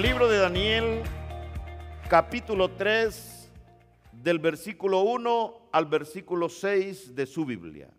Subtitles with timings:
[0.00, 1.02] Libro de Daniel,
[2.08, 3.50] capítulo 3,
[4.12, 7.90] del versículo 1 al versículo 6 de su Biblia.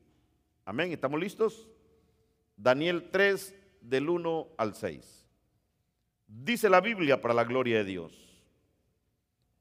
[0.66, 1.68] Amén, ¿estamos listos?
[2.58, 5.28] Daniel 3, del 1 al 6.
[6.26, 8.14] Dice la Biblia para la gloria de Dios.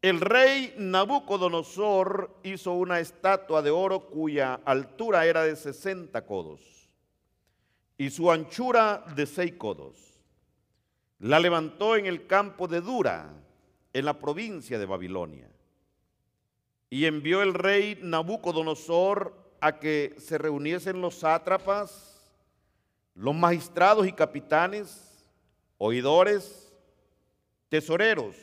[0.00, 6.88] El rey Nabucodonosor hizo una estatua de oro cuya altura era de 60 codos
[7.98, 10.09] y su anchura de 6 codos
[11.20, 13.30] la levantó en el campo de Dura,
[13.92, 15.48] en la provincia de Babilonia.
[16.88, 22.26] Y envió el rey Nabucodonosor a que se reuniesen los sátrapas,
[23.14, 25.28] los magistrados y capitanes,
[25.76, 26.72] oidores,
[27.68, 28.36] tesoreros,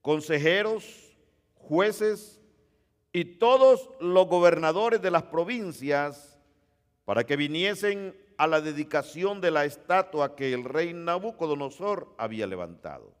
[0.00, 1.16] consejeros,
[1.56, 2.40] jueces
[3.12, 6.38] y todos los gobernadores de las provincias
[7.04, 13.12] para que viniesen a la dedicación de la estatua que el rey Nabucodonosor había levantado.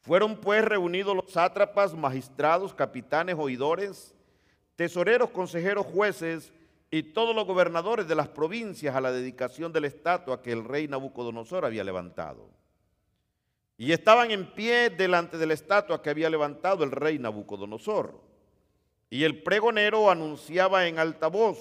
[0.00, 4.14] Fueron pues reunidos los sátrapas, magistrados, capitanes, oidores,
[4.76, 6.52] tesoreros, consejeros, jueces
[6.90, 10.64] y todos los gobernadores de las provincias a la dedicación de la estatua que el
[10.64, 12.48] rey Nabucodonosor había levantado.
[13.76, 18.20] Y estaban en pie delante de la estatua que había levantado el rey Nabucodonosor.
[19.08, 21.58] Y el pregonero anunciaba en alta voz,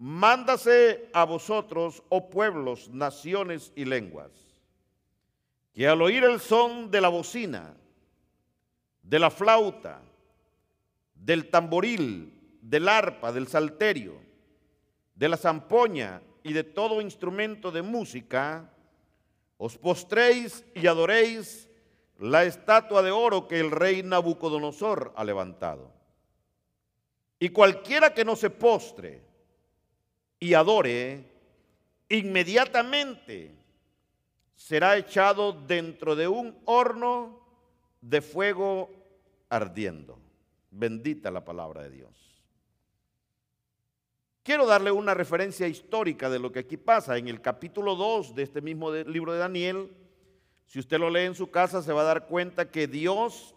[0.00, 4.30] mándase a vosotros, oh pueblos, naciones y lenguas,
[5.74, 7.76] que al oír el son de la bocina,
[9.02, 10.00] de la flauta,
[11.14, 14.14] del tamboril, del arpa, del salterio,
[15.14, 18.72] de la zampoña y de todo instrumento de música,
[19.58, 21.68] os postréis y adoréis
[22.18, 25.92] la estatua de oro que el rey Nabucodonosor ha levantado.
[27.38, 29.29] Y cualquiera que no se postre,
[30.40, 31.26] y adore,
[32.08, 33.54] inmediatamente
[34.56, 37.38] será echado dentro de un horno
[38.00, 38.90] de fuego
[39.50, 40.18] ardiendo.
[40.70, 42.10] Bendita la palabra de Dios.
[44.42, 47.18] Quiero darle una referencia histórica de lo que aquí pasa.
[47.18, 49.90] En el capítulo 2 de este mismo libro de Daniel,
[50.66, 53.54] si usted lo lee en su casa, se va a dar cuenta que Dios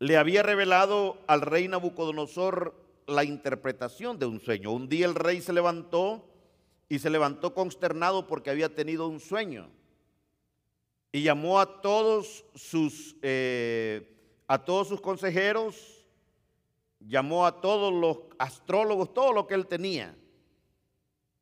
[0.00, 4.72] le había revelado al rey Nabucodonosor la interpretación de un sueño.
[4.72, 6.28] Un día el rey se levantó
[6.88, 9.70] y se levantó consternado porque había tenido un sueño.
[11.12, 14.16] Y llamó a todos sus, eh,
[14.48, 16.04] a todos sus consejeros,
[16.98, 20.16] llamó a todos los astrólogos, todo lo que él tenía.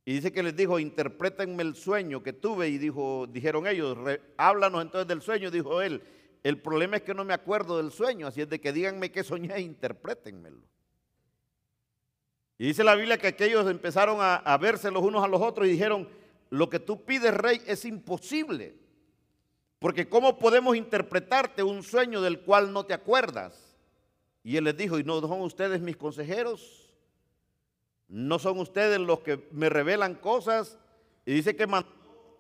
[0.05, 2.69] Y dice que les dijo, interprétenme el sueño que tuve.
[2.69, 3.97] Y dijo, dijeron ellos,
[4.37, 5.51] háblanos entonces del sueño.
[5.51, 6.03] Dijo él,
[6.43, 9.23] el problema es que no me acuerdo del sueño, así es de que díganme qué
[9.23, 10.72] soñé, interprétenmelo.
[12.63, 15.73] Y dice la Biblia que aquellos empezaron a, verse los unos a los otros y
[15.73, 16.09] dijeron,
[16.49, 18.77] lo que tú pides, rey, es imposible.
[19.81, 23.77] Porque ¿cómo podemos interpretarte un sueño del cual no te acuerdas?
[24.45, 26.89] Y él les dijo, ¿y no son ustedes mis consejeros?
[28.07, 30.79] ¿No son ustedes los que me revelan cosas?
[31.27, 31.91] Y dice que mandó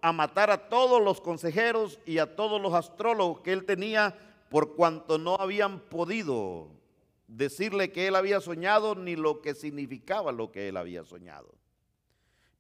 [0.03, 4.17] a matar a todos los consejeros y a todos los astrólogos que él tenía
[4.51, 6.71] por cuanto no habían podido
[7.37, 11.55] decirle que él había soñado ni lo que significaba lo que él había soñado.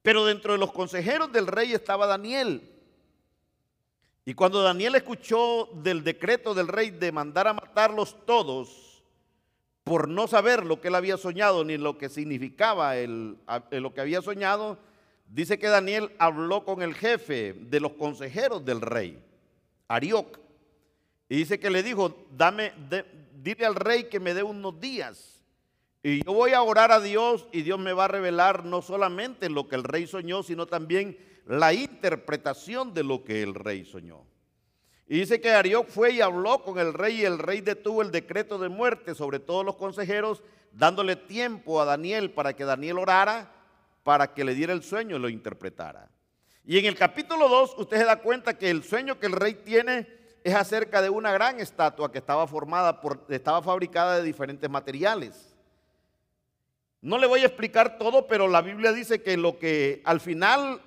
[0.03, 2.69] Pero dentro de los consejeros del rey estaba Daniel.
[4.25, 9.03] Y cuando Daniel escuchó del decreto del rey de mandar a matarlos todos
[9.84, 14.22] por no saber lo que él había soñado ni lo que significaba lo que había
[14.22, 14.78] soñado,
[15.27, 19.22] dice que Daniel habló con el jefe de los consejeros del rey,
[19.88, 20.38] Arioc,
[21.28, 22.72] y dice que le dijo, dame,
[23.42, 25.42] dile al rey que me dé unos días.
[26.03, 29.48] Y yo voy a orar a Dios y Dios me va a revelar no solamente
[29.48, 31.16] lo que el rey soñó, sino también
[31.47, 34.25] la interpretación de lo que el rey soñó.
[35.08, 38.10] Y dice que Arioc fue y habló con el rey y el rey detuvo el
[38.10, 40.42] decreto de muerte sobre todos los consejeros,
[40.72, 43.52] dándole tiempo a Daniel para que Daniel orara,
[44.02, 46.08] para que le diera el sueño y lo interpretara.
[46.64, 49.55] Y en el capítulo 2 usted se da cuenta que el sueño que el rey
[49.55, 54.69] tiene es acerca de una gran estatua que estaba formada por, estaba fabricada de diferentes
[54.69, 55.55] materiales.
[57.00, 60.81] No le voy a explicar todo, pero la Biblia dice que lo que al final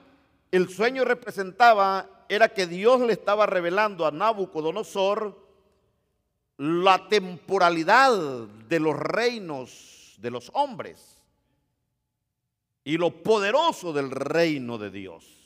[0.52, 5.38] el sueño representaba era que Dios le estaba revelando a Nabucodonosor
[6.58, 8.14] la temporalidad
[8.70, 11.24] de los reinos de los hombres
[12.84, 15.45] y lo poderoso del reino de Dios.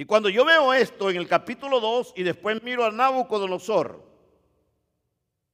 [0.00, 4.02] Y cuando yo veo esto en el capítulo 2 y después miro a Nabucodonosor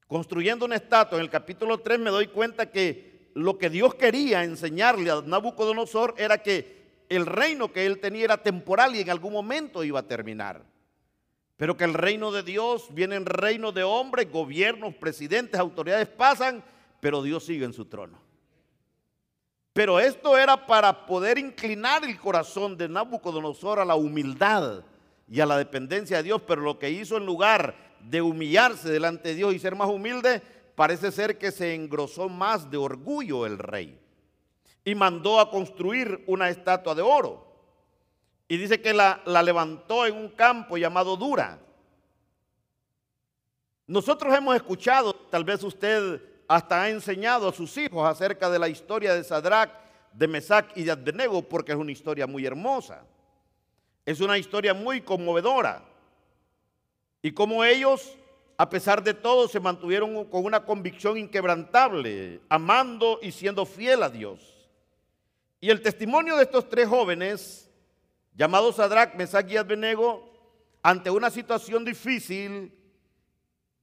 [0.07, 4.45] construyendo una estatua en el capítulo 3, me doy cuenta que lo que Dios quería
[4.45, 9.33] enseñarle a Nabucodonosor era que el reino que él tenía era temporal y en algún
[9.33, 10.63] momento iba a terminar.
[11.57, 16.63] Pero que el reino de Dios viene en reino de hombres, gobiernos, presidentes, autoridades pasan,
[17.01, 18.26] pero Dios sigue en su trono.
[19.77, 24.83] Pero esto era para poder inclinar el corazón de Nabucodonosor a la humildad
[25.29, 29.29] y a la dependencia de Dios, pero lo que hizo en lugar de humillarse delante
[29.29, 30.41] de Dios y ser más humilde,
[30.75, 34.01] parece ser que se engrosó más de orgullo el rey
[34.83, 37.47] y mandó a construir una estatua de oro.
[38.49, 41.61] Y dice que la, levantó en un campo llamado Dura.
[43.87, 48.69] Nosotros hemos escuchado, tal vez usted hasta ha enseñado a sus hijos acerca de la
[48.69, 49.71] historia de Sadrach,
[50.13, 53.05] de Mesac y de Abdenego, porque es una historia muy hermosa.
[54.05, 55.85] Es una historia muy conmovedora.
[57.23, 58.17] Y como ellos,
[58.57, 64.09] a pesar de todo, se mantuvieron con una convicción inquebrantable, amando y siendo fiel a
[64.09, 64.69] Dios.
[65.61, 67.69] Y el testimonio de estos tres jóvenes,
[68.35, 70.33] llamados Sadrach, Mesach y Abdenego,
[70.83, 72.73] ante una situación difícil,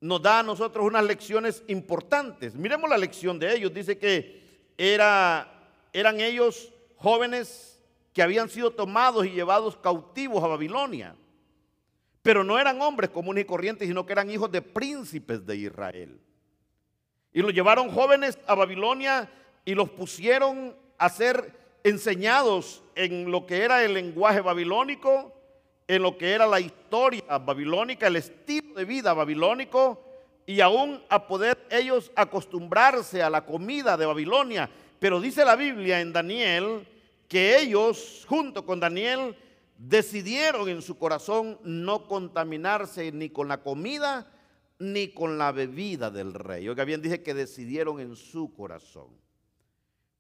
[0.04, 2.56] nos da a nosotros unas lecciones importantes.
[2.56, 3.74] Miremos la lección de ellos.
[3.74, 4.44] Dice que
[4.78, 11.16] era, eran ellos jóvenes que habían sido tomados y llevados cautivos a Babilonia.
[12.22, 16.20] Pero no eran hombres comunes y corrientes, sino que eran hijos de príncipes de Israel.
[17.32, 19.32] Y los llevaron jóvenes a Babilonia
[19.64, 25.33] y los pusieron a ser enseñados en lo que era el lenguaje babilónico,
[25.88, 30.02] en lo que era la historia babilónica, el estilo de vida babilónico,
[30.46, 34.70] y aún a poder ellos acostumbrarse a la comida de Babilonia.
[35.00, 36.88] Pero dice la Biblia en Daniel
[37.28, 39.36] que ellos, junto con Daniel,
[39.78, 44.30] decidieron en su corazón no contaminarse ni con la comida
[44.80, 46.68] ni con la bebida del rey.
[46.68, 49.08] Oiga bien, dije que decidieron en su corazón.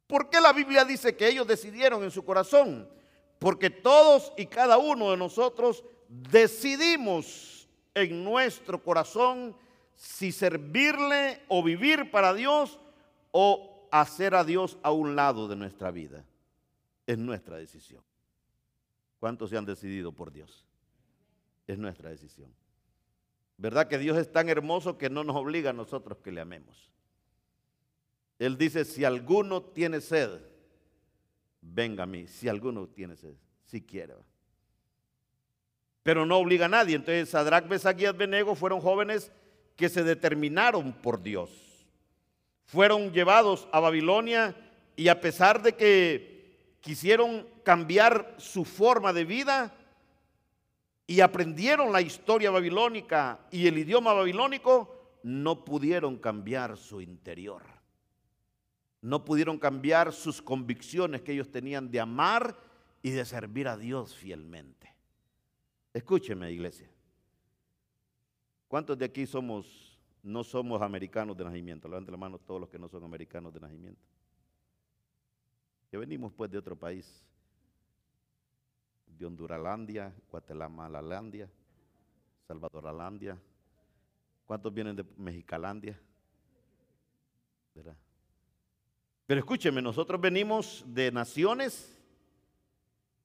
[0.07, 2.87] ¿Por qué la Biblia dice que ellos decidieron en su corazón?
[3.43, 9.53] Porque todos y cada uno de nosotros decidimos en nuestro corazón
[9.97, 12.79] si servirle o vivir para Dios
[13.31, 16.23] o hacer a Dios a un lado de nuestra vida.
[17.05, 18.01] Es nuestra decisión.
[19.19, 20.65] ¿Cuántos se han decidido por Dios?
[21.67, 22.49] Es nuestra decisión.
[23.57, 26.93] ¿Verdad que Dios es tan hermoso que no nos obliga a nosotros que le amemos?
[28.39, 30.52] Él dice, si alguno tiene sed,
[31.63, 32.27] venga a mí.
[32.27, 33.33] Si alguno tiene sed,
[33.65, 34.15] si quiere.
[36.03, 36.95] Pero no obliga a nadie.
[36.95, 39.31] Entonces, Sadrach, Mesach y fueron jóvenes
[39.75, 41.49] que se determinaron por Dios.
[42.65, 44.55] Fueron llevados a Babilonia
[44.95, 49.73] y a pesar de que quisieron cambiar su forma de vida
[51.07, 57.73] y aprendieron la historia babilónica y el idioma babilónico, no pudieron cambiar su interior
[59.03, 62.57] no pudieron cambiar sus convicciones que ellos tenían de amar
[63.01, 64.95] y de servir a Dios fielmente.
[65.91, 66.89] Escúcheme, iglesia.
[68.69, 71.89] ¿Cuántos de aquí somos, no somos americanos de nacimiento?
[71.89, 74.01] Levanten la mano todos los que no son americanos de nacimiento.
[75.91, 77.25] Que venimos pues de otro país,
[79.05, 81.01] de Honduralandia, Guatemala,
[82.47, 83.37] Salvadoralandia.
[84.45, 85.99] ¿Cuántos vienen de Mexicalandia?
[87.75, 87.97] ¿Verdad?
[89.25, 91.95] Pero escúcheme, nosotros venimos de naciones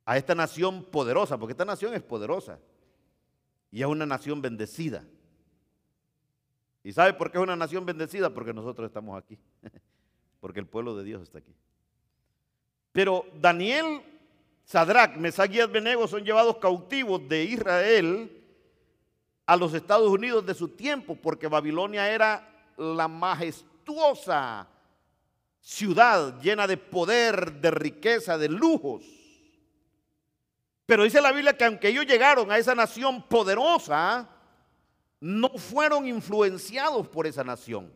[0.05, 2.59] a esta nación poderosa, porque esta nación es poderosa
[3.71, 5.05] y es una nación bendecida.
[6.85, 8.31] ¿Y sabe por qué es una nación bendecida?
[8.33, 9.39] Porque nosotros estamos aquí,
[10.41, 11.55] porque el pueblo de Dios está aquí.
[12.93, 14.01] Pero Daniel,
[14.65, 18.33] Sadrach, Mesach y son llevados cautivos de Israel
[19.45, 24.69] a los Estados Unidos de su tiempo, porque Babilonia era la majestuosa
[25.69, 29.05] ciudad llena de poder, de riqueza, de lujos.
[30.87, 34.27] Pero dice la Biblia que aunque ellos llegaron a esa nación poderosa,
[35.21, 37.93] no fueron influenciados por esa nación.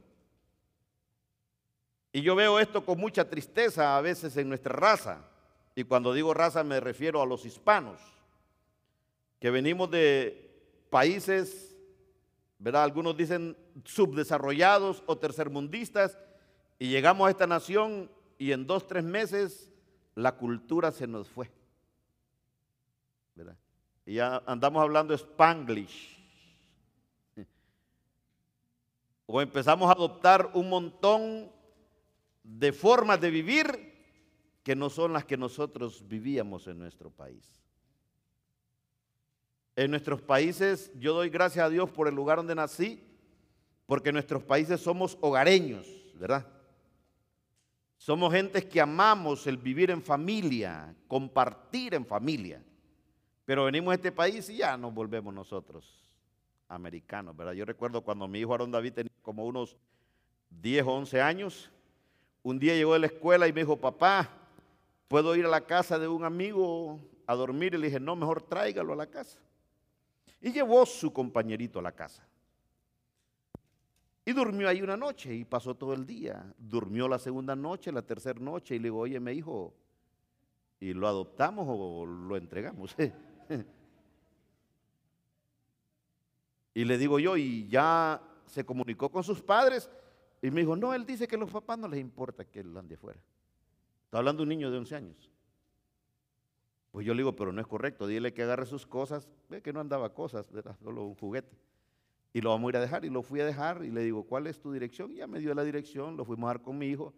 [2.13, 5.25] Y yo veo esto con mucha tristeza a veces en nuestra raza.
[5.75, 8.03] Y cuando digo raza me refiero a los hispanos,
[9.41, 10.55] que venimos de
[10.91, 11.75] países,
[12.59, 12.85] ¿verdad?
[12.85, 16.19] Algunos dicen subdesarrollados o tercermundistas,
[16.83, 19.71] y llegamos a esta nación y en dos, tres meses
[20.17, 21.49] la cultura se nos fue.
[24.05, 26.19] Y ya andamos hablando spanglish.
[29.27, 31.53] O empezamos a adoptar un montón
[32.43, 33.95] de formas de vivir
[34.65, 37.63] que no son las que nosotros vivíamos en nuestro país.
[39.77, 43.01] En nuestros países, yo doy gracias a Dios por el lugar donde nací,
[43.87, 45.87] porque en nuestros países somos hogareños,
[46.17, 46.45] ¿verdad?
[48.03, 52.61] Somos gentes que amamos el vivir en familia, compartir en familia.
[53.45, 56.05] Pero venimos a este país y ya nos volvemos nosotros
[56.67, 57.53] americanos, ¿verdad?
[57.53, 59.77] Yo recuerdo cuando mi hijo Aaron David tenía como unos
[60.51, 61.71] 10 o 11 años,
[62.43, 64.29] un día llegó de la escuela y me dijo, papá,
[65.07, 67.75] ¿puedo ir a la casa de un amigo a dormir?
[67.75, 69.39] Y le dije, no, mejor tráigalo a la casa.
[70.41, 72.27] Y llevó su compañerito a la casa.
[74.25, 76.55] Y durmió ahí una noche y pasó todo el día.
[76.57, 79.75] Durmió la segunda noche, la tercera noche y le digo, oye, me dijo,
[80.79, 82.95] ¿y lo adoptamos o lo entregamos?
[86.75, 89.91] y le digo yo, ¿y ya se comunicó con sus padres?
[90.41, 92.77] Y me dijo, no, él dice que a los papás no les importa que él
[92.77, 93.21] ande afuera.
[94.05, 95.33] Está hablando un niño de 11 años.
[96.93, 99.73] Pues yo le digo, pero no es correcto, dile que agarre sus cosas, ve que
[99.73, 101.57] no andaba cosas, era solo un juguete.
[102.33, 104.25] Y lo vamos a ir a dejar, y lo fui a dejar, y le digo,
[104.25, 105.13] ¿cuál es tu dirección?
[105.13, 107.13] Y ya me dio la dirección, lo fuimos a dar con mi hijo.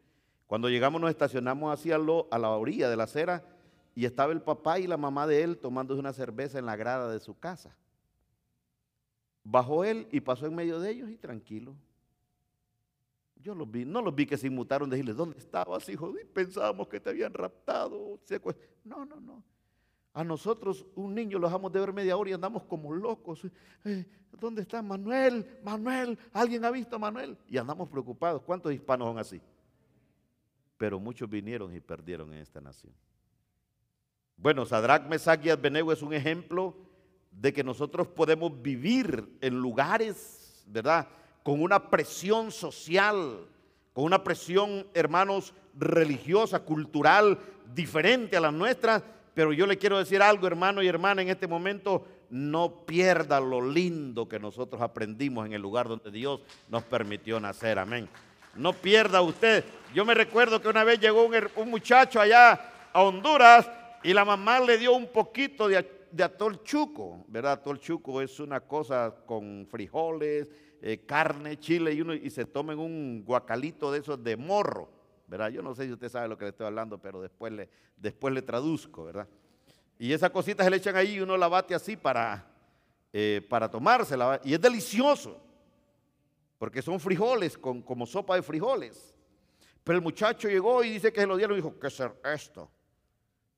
[0.46, 3.44] Cuando llegamos nos estacionamos así a, a la orilla de la acera,
[3.94, 7.08] y estaba el papá y la mamá de él tomándose una cerveza en la grada
[7.08, 7.76] de su casa.
[9.44, 11.76] Bajó él y pasó en medio de ellos y tranquilo.
[13.36, 16.12] Yo los vi, no los vi que se inmutaron, decirles, ¿dónde estabas, hijo?
[16.18, 18.18] Y pensábamos que te habían raptado.
[18.84, 19.44] No, no, no.
[20.14, 23.42] A nosotros, un niño, lo dejamos de ver media hora y andamos como locos.
[23.84, 24.06] Eh,
[24.40, 25.58] ¿Dónde está Manuel?
[25.62, 27.36] Manuel, ¿alguien ha visto a Manuel?
[27.48, 28.40] Y andamos preocupados.
[28.42, 29.42] ¿Cuántos hispanos son así?
[30.78, 32.92] Pero muchos vinieron y perdieron en esta nación.
[34.36, 36.74] Bueno, Sadrach, Mesach y es un ejemplo
[37.30, 41.08] de que nosotros podemos vivir en lugares, ¿verdad?
[41.44, 43.46] con una presión social,
[43.92, 47.38] con una presión, hermanos, religiosa, cultural,
[47.72, 49.04] diferente a la nuestra.
[49.34, 53.60] Pero yo le quiero decir algo, hermano y hermana, en este momento, no pierda lo
[53.60, 57.78] lindo que nosotros aprendimos en el lugar donde Dios nos permitió nacer.
[57.78, 58.08] Amén.
[58.54, 59.64] No pierda usted.
[59.92, 62.60] Yo me recuerdo que una vez llegó un, muchacho allá
[62.92, 63.68] a Honduras
[64.02, 67.52] y la mamá le dio un poquito de, de atol chuco, ¿verdad?
[67.52, 70.46] Atol chuco es una cosa con frijoles,
[70.86, 74.90] eh, carne, chile y, uno, y se tomen un guacalito de esos de morro,
[75.26, 75.48] ¿verdad?
[75.50, 78.32] Yo no sé si usted sabe lo que le estoy hablando, pero después le, después
[78.34, 79.28] le traduzco, ¿verdad?
[79.98, 82.46] Y esa cosita se le echan ahí y uno la bate así para,
[83.12, 84.40] eh, para tomársela.
[84.44, 85.40] Y es delicioso,
[86.58, 89.14] porque son frijoles, con, como sopa de frijoles.
[89.82, 92.70] Pero el muchacho llegó y dice que se lo dieron y dijo, ¿qué es esto?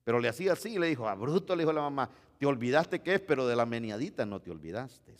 [0.04, 3.00] Pero le hacía así y le dijo, a bruto le dijo la mamá, te olvidaste
[3.00, 5.14] que es, pero de la meniadita no te olvidaste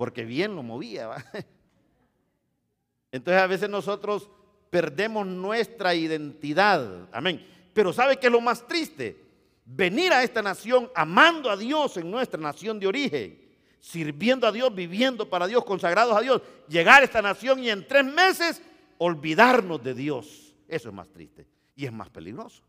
[0.00, 1.14] porque bien lo movía.
[3.12, 4.30] Entonces a veces nosotros
[4.70, 7.08] perdemos nuestra identidad.
[7.12, 7.44] Amén.
[7.72, 9.24] Pero ¿sabe qué es lo más triste?
[9.64, 13.38] Venir a esta nación amando a Dios en nuestra nación de origen,
[13.78, 17.86] sirviendo a Dios, viviendo para Dios, consagrados a Dios, llegar a esta nación y en
[17.86, 18.62] tres meses
[18.98, 20.54] olvidarnos de Dios.
[20.66, 21.46] Eso es más triste
[21.76, 22.62] y es más peligroso.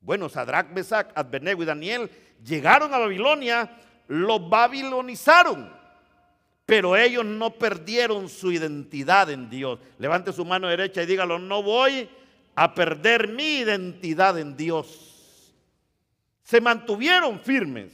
[0.00, 2.10] Bueno, Sadrach, Mesach, Abednego y Daniel
[2.42, 3.78] llegaron a Babilonia,
[4.08, 5.79] los babilonizaron
[6.70, 9.80] pero ellos no perdieron su identidad en Dios.
[9.98, 12.08] Levante su mano derecha y dígalo, no voy
[12.54, 15.52] a perder mi identidad en Dios.
[16.44, 17.90] Se mantuvieron firmes.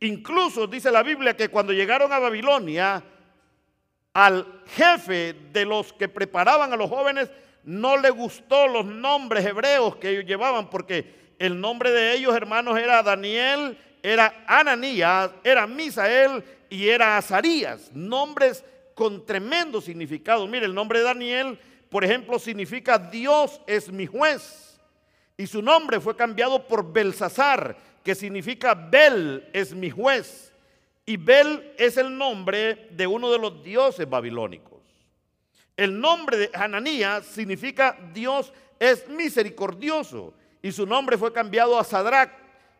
[0.00, 3.04] Incluso dice la Biblia que cuando llegaron a Babilonia,
[4.14, 7.30] al jefe de los que preparaban a los jóvenes
[7.64, 12.78] no le gustó los nombres hebreos que ellos llevaban, porque el nombre de ellos, hermanos,
[12.78, 20.46] era Daniel, era Ananías, era Misael y era Azarías, nombres con tremendo significado.
[20.46, 21.58] Mire, el nombre de Daniel,
[21.90, 24.80] por ejemplo, significa Dios es mi juez.
[25.36, 30.52] Y su nombre fue cambiado por Belsasar, que significa Bel es mi juez.
[31.04, 34.80] Y Bel es el nombre de uno de los dioses babilónicos.
[35.76, 40.32] El nombre de Hananías significa Dios es misericordioso.
[40.62, 42.32] Y su nombre fue cambiado a Sadrach,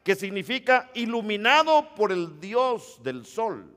[0.03, 3.76] que significa iluminado por el Dios del sol.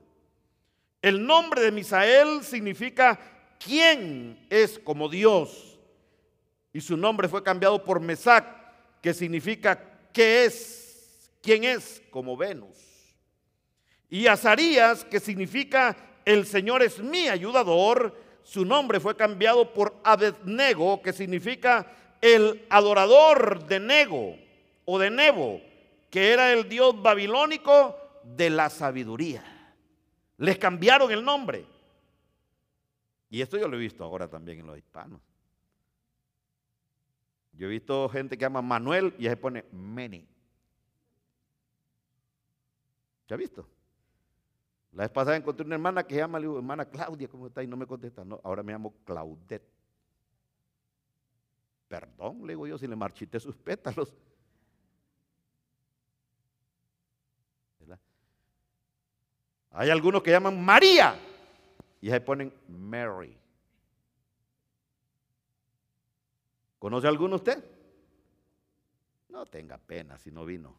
[1.02, 3.18] El nombre de Misael significa
[3.58, 5.78] quién es como Dios.
[6.72, 8.46] Y su nombre fue cambiado por Mesac,
[9.00, 12.76] que significa qué es, quién es como Venus.
[14.08, 21.00] Y Azarías, que significa el Señor es mi ayudador, su nombre fue cambiado por Abednego,
[21.02, 21.86] que significa
[22.20, 24.36] el adorador de Nego
[24.84, 25.60] o de Nebo,
[26.10, 29.59] que era el dios babilónico de la sabiduría.
[30.40, 31.66] Les cambiaron el nombre.
[33.28, 35.20] Y esto yo lo he visto ahora también en los hispanos.
[37.52, 40.26] Yo he visto gente que llama Manuel y se pone Meni.
[43.28, 43.68] ¿Se ha visto?
[44.92, 47.62] La vez pasada encontré una hermana que se llama, hermana Claudia, ¿cómo está?
[47.62, 48.24] Y no me contesta.
[48.24, 49.68] No, ahora me llamo Claudette.
[51.86, 54.14] Perdón, le digo yo, si le marchité sus pétalos.
[59.72, 61.18] Hay algunos que llaman María
[62.00, 63.36] y se ponen Mary.
[66.78, 67.62] ¿Conoce alguno usted?
[69.28, 70.76] No tenga pena si no vino.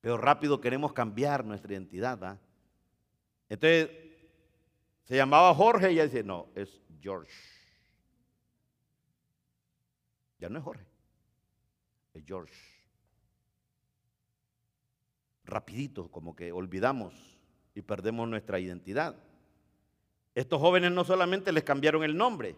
[0.00, 2.38] Pero rápido queremos cambiar nuestra identidad.
[3.48, 3.90] Entonces,
[5.04, 7.32] se llamaba Jorge y ella dice, no, es George.
[10.38, 10.86] Ya no es Jorge,
[12.14, 12.77] es George.
[15.48, 17.14] Rapidito, como que olvidamos
[17.74, 19.16] y perdemos nuestra identidad.
[20.34, 22.54] Estos jóvenes no solamente les cambiaron el nombre,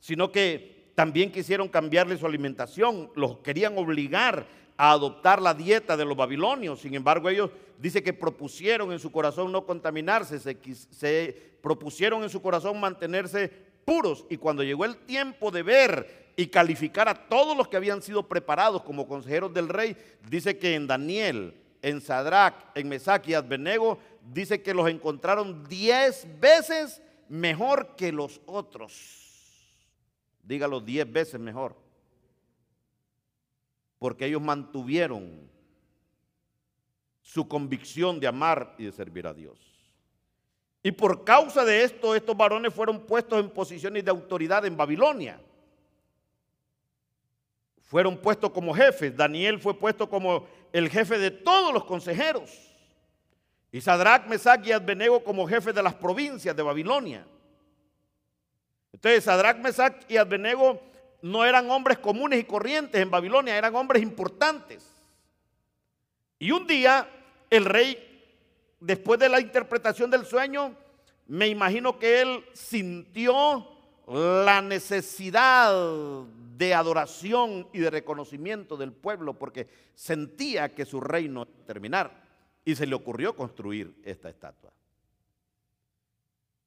[0.00, 6.04] sino que también quisieron cambiarle su alimentación, los querían obligar a adoptar la dieta de
[6.04, 6.80] los babilonios.
[6.80, 10.58] Sin embargo, ellos dice que propusieron en su corazón no contaminarse, se,
[10.90, 13.48] se, propusieron en su corazón mantenerse
[13.84, 14.26] puros.
[14.28, 18.26] Y cuando llegó el tiempo de ver y calificar a todos los que habían sido
[18.28, 19.96] preparados como consejeros del rey,
[20.28, 23.98] dice que en Daniel, en Sadrach, en Mesac y Abednego,
[24.32, 29.24] dice que los encontraron diez veces mejor que los otros
[30.44, 31.74] dígalo diez veces mejor,
[33.98, 35.50] porque ellos mantuvieron
[37.22, 39.58] su convicción de amar y de servir a Dios.
[40.82, 45.40] Y por causa de esto, estos varones fueron puestos en posiciones de autoridad en Babilonia.
[47.80, 49.16] Fueron puestos como jefes.
[49.16, 52.50] Daniel fue puesto como el jefe de todos los consejeros.
[53.70, 57.24] Y Sadrach, Mesach y Abednego como jefe de las provincias de Babilonia.
[58.92, 60.82] Entonces, Sadrach, Mesach y Abednego
[61.22, 64.84] no eran hombres comunes y corrientes en Babilonia, eran hombres importantes.
[66.40, 67.08] Y un día
[67.50, 68.24] el rey,
[68.80, 70.74] después de la interpretación del sueño,
[71.28, 73.64] me imagino que él sintió
[74.08, 75.72] la necesidad
[76.56, 82.22] de adoración y de reconocimiento del pueblo porque sentía que su reino terminar
[82.64, 84.72] y se le ocurrió construir esta estatua.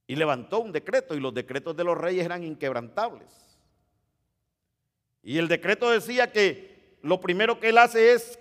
[0.05, 3.29] Y levantó un decreto y los decretos de los reyes eran inquebrantables.
[5.23, 8.39] Y el decreto decía que lo primero que él hace es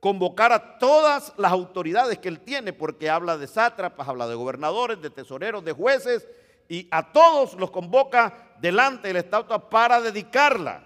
[0.00, 5.00] convocar a todas las autoridades que él tiene, porque habla de sátrapas, habla de gobernadores,
[5.00, 6.28] de tesoreros, de jueces,
[6.68, 10.82] y a todos los convoca delante de la estatua para dedicarla.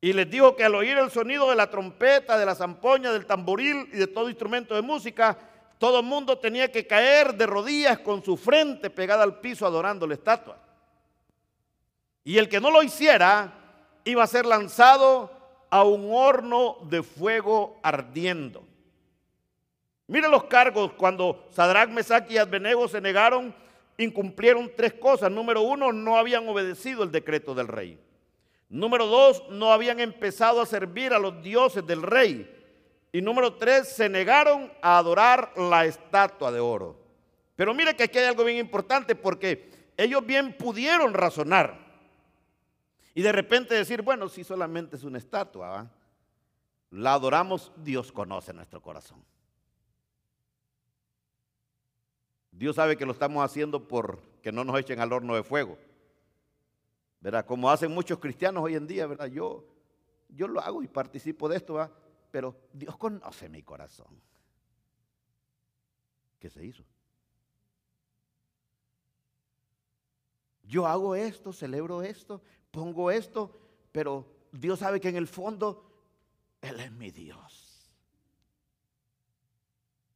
[0.00, 3.26] Y les dijo que al oír el sonido de la trompeta, de la zampoña, del
[3.26, 5.36] tamboril y de todo instrumento de música,
[5.78, 10.06] todo el mundo tenía que caer de rodillas con su frente pegada al piso adorando
[10.06, 10.58] la estatua.
[12.24, 13.52] Y el que no lo hiciera
[14.04, 15.32] iba a ser lanzado
[15.70, 18.62] a un horno de fuego ardiendo.
[20.06, 23.54] Mire los cargos cuando Sadrach, Mesach y Abednego se negaron,
[23.98, 25.30] incumplieron tres cosas.
[25.30, 28.00] Número uno, no habían obedecido el decreto del rey.
[28.70, 32.54] Número dos, no habían empezado a servir a los dioses del rey.
[33.12, 36.96] Y número tres, se negaron a adorar la estatua de oro.
[37.56, 41.88] Pero mire que aquí hay algo bien importante porque ellos bien pudieron razonar.
[43.14, 45.90] Y de repente decir, bueno, si solamente es una estatua,
[46.90, 49.24] la adoramos, Dios conoce nuestro corazón.
[52.58, 55.78] Dios sabe que lo estamos haciendo por que no nos echen al horno de fuego.
[57.20, 57.46] ¿Verdad?
[57.46, 59.26] Como hacen muchos cristianos hoy en día, ¿verdad?
[59.26, 59.64] Yo,
[60.28, 61.92] yo lo hago y participo de esto, ¿verdad?
[62.32, 64.20] pero Dios conoce mi corazón.
[66.40, 66.84] ¿Qué se hizo?
[70.64, 72.42] Yo hago esto, celebro esto,
[72.72, 73.56] pongo esto,
[73.92, 75.90] pero Dios sabe que en el fondo
[76.60, 77.88] Él es mi Dios.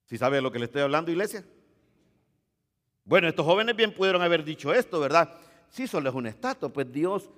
[0.06, 1.46] ¿Sí sabe lo que le estoy hablando, iglesia?
[3.04, 5.32] Bueno, estos jóvenes bien pudieron haber dicho esto, ¿verdad?
[5.68, 7.30] Si solo es una estatua, pues Dios,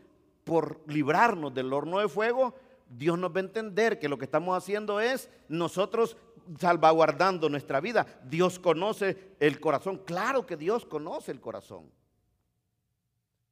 [0.45, 2.55] por librarnos del horno de fuego,
[2.89, 6.17] Dios nos va a entender que lo que estamos haciendo es nosotros
[6.59, 8.07] salvaguardando nuestra vida.
[8.25, 9.99] Dios conoce el corazón.
[10.05, 11.91] Claro que Dios conoce el corazón.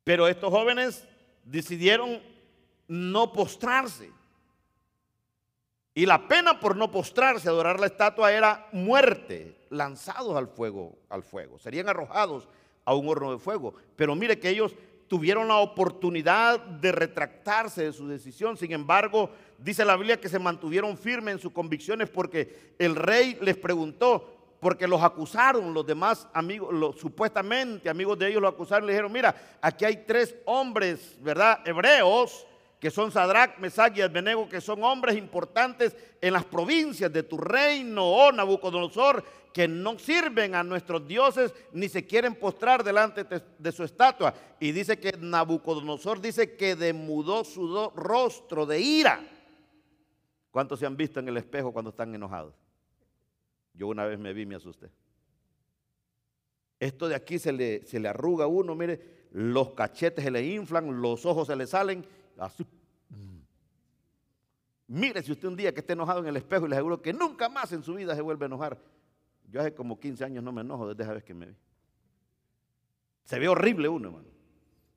[0.05, 1.07] Pero estos jóvenes
[1.45, 2.21] decidieron
[2.89, 4.11] no postrarse.
[5.95, 11.23] Y la pena por no postrarse, adorar la estatua, era muerte, lanzados al fuego, al
[11.23, 11.59] fuego.
[11.59, 12.49] Serían arrojados
[12.85, 13.75] a un horno de fuego.
[13.97, 14.75] Pero mire que ellos
[15.09, 18.57] tuvieron la oportunidad de retractarse de su decisión.
[18.57, 23.37] Sin embargo, dice la Biblia que se mantuvieron firmes en sus convicciones porque el rey
[23.41, 28.93] les preguntó, porque los acusaron, los demás amigos, supuestamente amigos de ellos los acusaron, le
[28.93, 31.61] dijeron, mira, aquí hay tres hombres, ¿verdad?
[31.65, 32.47] Hebreos,
[32.83, 37.39] que son Sadrach, Mesach y Abednego, que son hombres importantes en las provincias de tu
[37.39, 39.23] reino, oh Nabucodonosor,
[39.53, 43.25] que no sirven a nuestros dioses ni se quieren postrar delante
[43.59, 44.35] de su estatua.
[44.59, 49.21] Y dice que Nabucodonosor dice que demudó su rostro de ira.
[50.51, 52.55] ¿Cuántos se han visto en el espejo cuando están enojados?
[53.75, 54.91] Yo una vez me vi me asusté.
[56.79, 60.45] Esto de aquí se le, se le arruga a uno, mire, los cachetes se le
[60.45, 62.05] inflan, los ojos se le salen,
[62.39, 62.67] así.
[64.89, 67.15] Mire si usted un día que esté enojado en el espejo y le aseguro que
[67.15, 68.79] nunca más en su vida se vuelve a enojar.
[69.53, 71.55] Yo hace como 15 años no me enojo desde esa vez que me vi.
[73.25, 74.29] Se ve horrible uno, hermano.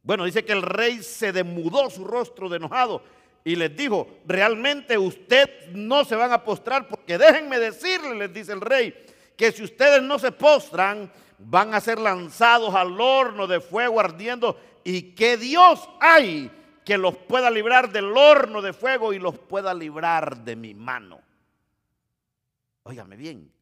[0.02, 3.04] Bueno, dice que el rey se demudó su rostro de enojado
[3.44, 8.54] y les dijo, realmente ustedes no se van a postrar porque déjenme decirles, les dice
[8.54, 8.96] el rey,
[9.36, 14.58] que si ustedes no se postran, van a ser lanzados al horno de fuego ardiendo
[14.86, 16.50] y que Dios hay
[16.86, 21.20] que los pueda librar del horno de fuego y los pueda librar de mi mano.
[22.84, 23.55] Óigame bien.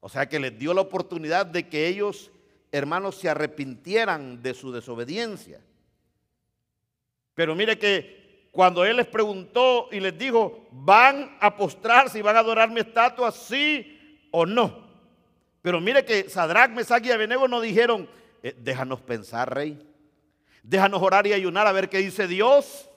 [0.00, 2.30] O sea que les dio la oportunidad de que ellos,
[2.72, 5.60] hermanos, se arrepintieran de su desobediencia.
[7.34, 12.36] Pero mire que cuando él les preguntó y les dijo, ¿van a postrarse y van
[12.36, 14.88] a adorar mi estatua, sí o no?
[15.62, 18.08] Pero mire que Sadrach, Mesach y Abednego no dijeron,
[18.42, 19.86] eh, déjanos pensar, rey.
[20.62, 22.89] Déjanos orar y ayunar a ver qué dice Dios.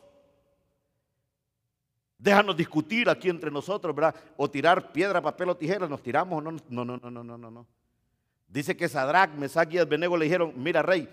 [2.23, 4.15] Déjanos discutir aquí entre nosotros, ¿verdad?
[4.37, 6.41] O tirar piedra, papel o tijera, nos tiramos.
[6.41, 7.67] No, no, no, no, no, no, no.
[8.47, 11.09] Dice que Sadrach, Mesach y Abednego le dijeron, mira, rey,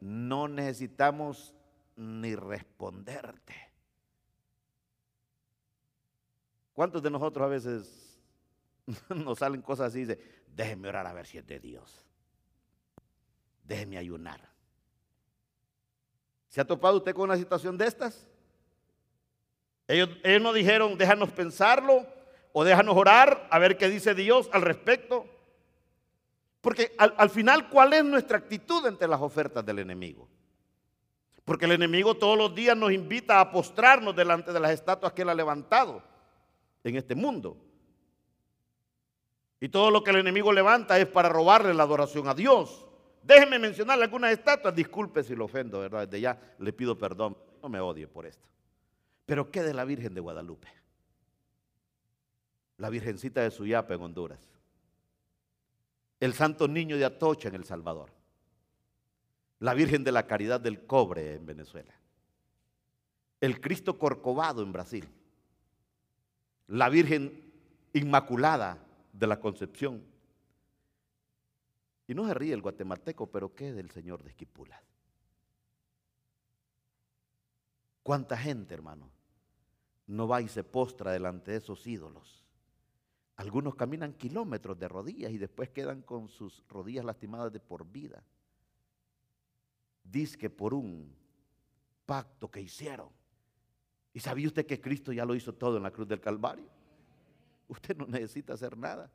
[0.00, 1.54] no necesitamos
[1.96, 3.54] ni responderte.
[6.74, 8.20] ¿Cuántos de nosotros a veces
[9.08, 10.00] nos salen cosas así?
[10.00, 12.06] Dice, déjeme orar a ver si es de Dios.
[13.64, 14.46] Déjeme ayunar.
[16.50, 18.29] ¿Se ha topado usted con una situación de estas?
[19.90, 22.06] Ellos, ellos no dijeron, déjanos pensarlo
[22.52, 25.26] o déjanos orar a ver qué dice Dios al respecto.
[26.60, 30.28] Porque al, al, final, ¿cuál es nuestra actitud ante las ofertas del enemigo?
[31.44, 35.22] Porque el enemigo todos los días nos invita a postrarnos delante de las estatuas que
[35.22, 36.00] él ha levantado
[36.84, 37.56] en este mundo.
[39.58, 42.86] Y todo lo que el enemigo levanta es para robarle la adoración a Dios.
[43.24, 44.72] Déjenme mencionarle algunas estatuas.
[44.72, 46.06] Disculpe si lo ofendo, ¿verdad?
[46.06, 47.36] Desde ya le pido perdón.
[47.60, 48.48] No me odie por esto.
[49.30, 50.66] Pero ¿qué de la Virgen de Guadalupe?
[52.78, 54.40] La Virgencita de Suyapa en Honduras.
[56.18, 58.10] El Santo Niño de Atocha en El Salvador.
[59.60, 61.94] La Virgen de la Caridad del Cobre en Venezuela.
[63.40, 65.08] El Cristo Corcovado en Brasil.
[66.66, 67.52] La Virgen
[67.92, 70.02] Inmaculada de la Concepción
[72.08, 74.82] y no se ríe el guatemalteco, pero ¿qué del señor de Esquipulas?
[78.02, 79.19] ¿Cuánta gente, hermano,
[80.10, 82.44] no va y se postra delante de esos ídolos?
[83.36, 88.22] Algunos caminan kilómetros de rodillas y después quedan con sus rodillas lastimadas de por vida.
[90.02, 91.14] Dice que por un
[92.04, 93.08] pacto que hicieron.
[94.12, 96.68] ¿Y sabía usted que Cristo ya lo hizo todo en la cruz del Calvario?
[97.68, 99.10] Usted no necesita hacer nada.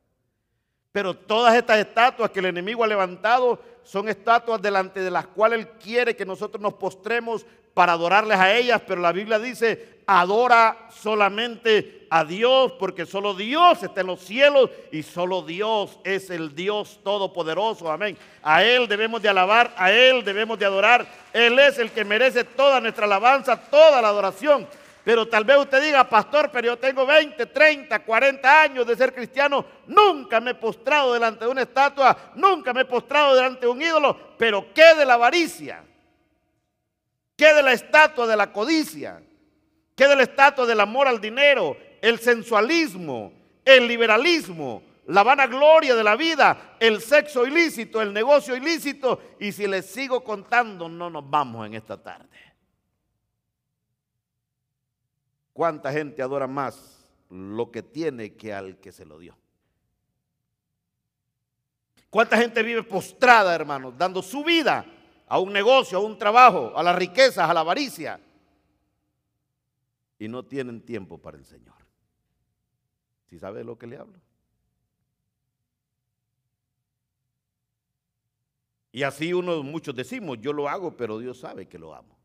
[0.96, 5.58] Pero todas estas estatuas que el enemigo ha levantado son estatuas delante de las cuales
[5.58, 8.80] él quiere que nosotros nos postremos para adorarles a ellas.
[8.86, 14.70] Pero la Biblia dice, adora solamente a Dios porque solo Dios está en los cielos
[14.90, 17.92] y solo Dios es el Dios todopoderoso.
[17.92, 18.16] Amén.
[18.42, 21.06] A Él debemos de alabar, a Él debemos de adorar.
[21.34, 24.66] Él es el que merece toda nuestra alabanza, toda la adoración.
[25.06, 29.14] Pero tal vez usted diga, pastor, pero yo tengo 20, 30, 40 años de ser
[29.14, 33.68] cristiano, nunca me he postrado delante de una estatua, nunca me he postrado delante de
[33.68, 35.84] un ídolo, pero ¿qué de la avaricia?
[37.36, 39.22] ¿Qué de la estatua de la codicia?
[39.94, 43.32] ¿Qué de la estatua del amor al dinero, el sensualismo,
[43.64, 49.36] el liberalismo, la vanagloria de la vida, el sexo ilícito, el negocio ilícito?
[49.38, 52.26] Y si les sigo contando, no nos vamos en esta tarde.
[55.56, 59.34] ¿Cuánta gente adora más lo que tiene que al que se lo dio?
[62.10, 64.84] ¿Cuánta gente vive postrada, hermanos, dando su vida
[65.26, 68.20] a un negocio, a un trabajo, a las riquezas, a la avaricia?
[70.18, 71.78] Y no tienen tiempo para el Señor.
[73.30, 74.20] ¿Si sabe de lo que le hablo?
[78.92, 82.15] Y así uno, muchos decimos, yo lo hago, pero Dios sabe que lo amo.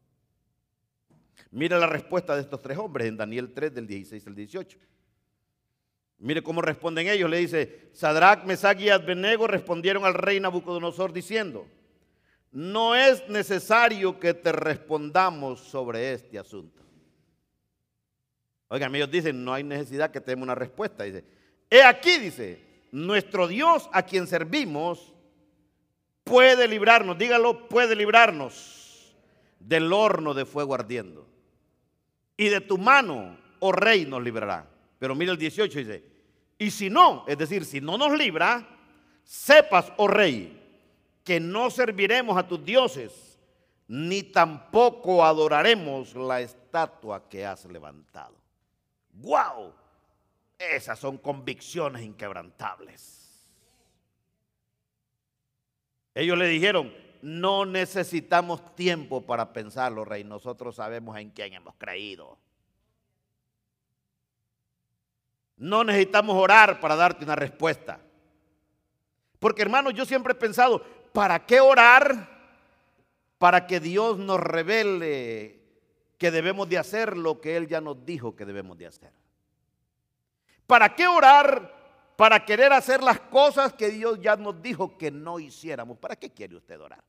[1.50, 4.78] Mira la respuesta de estos tres hombres en Daniel 3 del 16 al 18.
[6.20, 7.30] Mire cómo responden ellos.
[7.30, 11.66] Le dice, Sadrach, Mesach y Abednego respondieron al rey Nabucodonosor diciendo,
[12.52, 16.82] no es necesario que te respondamos sobre este asunto.
[18.68, 21.04] Oigan, ellos dicen, no hay necesidad que te demos una respuesta.
[21.04, 21.24] Dice,
[21.70, 25.14] he aquí, dice, nuestro Dios a quien servimos
[26.24, 29.16] puede librarnos, dígalo, puede librarnos
[29.60, 31.31] del horno de fuego ardiendo.
[32.42, 34.68] Y de tu mano, oh rey, nos librará.
[34.98, 36.04] Pero mira el 18 dice,
[36.58, 38.68] y si no, es decir, si no nos libra,
[39.24, 40.60] sepas, oh rey,
[41.24, 43.38] que no serviremos a tus dioses,
[43.88, 48.34] ni tampoco adoraremos la estatua que has levantado.
[49.14, 49.76] ¡Wow!
[50.58, 53.48] Esas son convicciones inquebrantables.
[56.16, 60.24] Ellos le dijeron, no necesitamos tiempo para pensarlo, rey.
[60.24, 62.38] Nosotros sabemos en quién hemos creído.
[65.58, 68.00] No necesitamos orar para darte una respuesta.
[69.40, 72.30] Porque hermano, yo siempre he pensado, ¿para qué orar?
[73.38, 75.60] Para que Dios nos revele
[76.18, 79.12] que debemos de hacer lo que Él ya nos dijo que debemos de hacer.
[80.68, 81.81] ¿Para qué orar?
[82.22, 85.98] Para querer hacer las cosas que Dios ya nos dijo que no hiciéramos.
[85.98, 87.04] ¿Para qué quiere usted orar?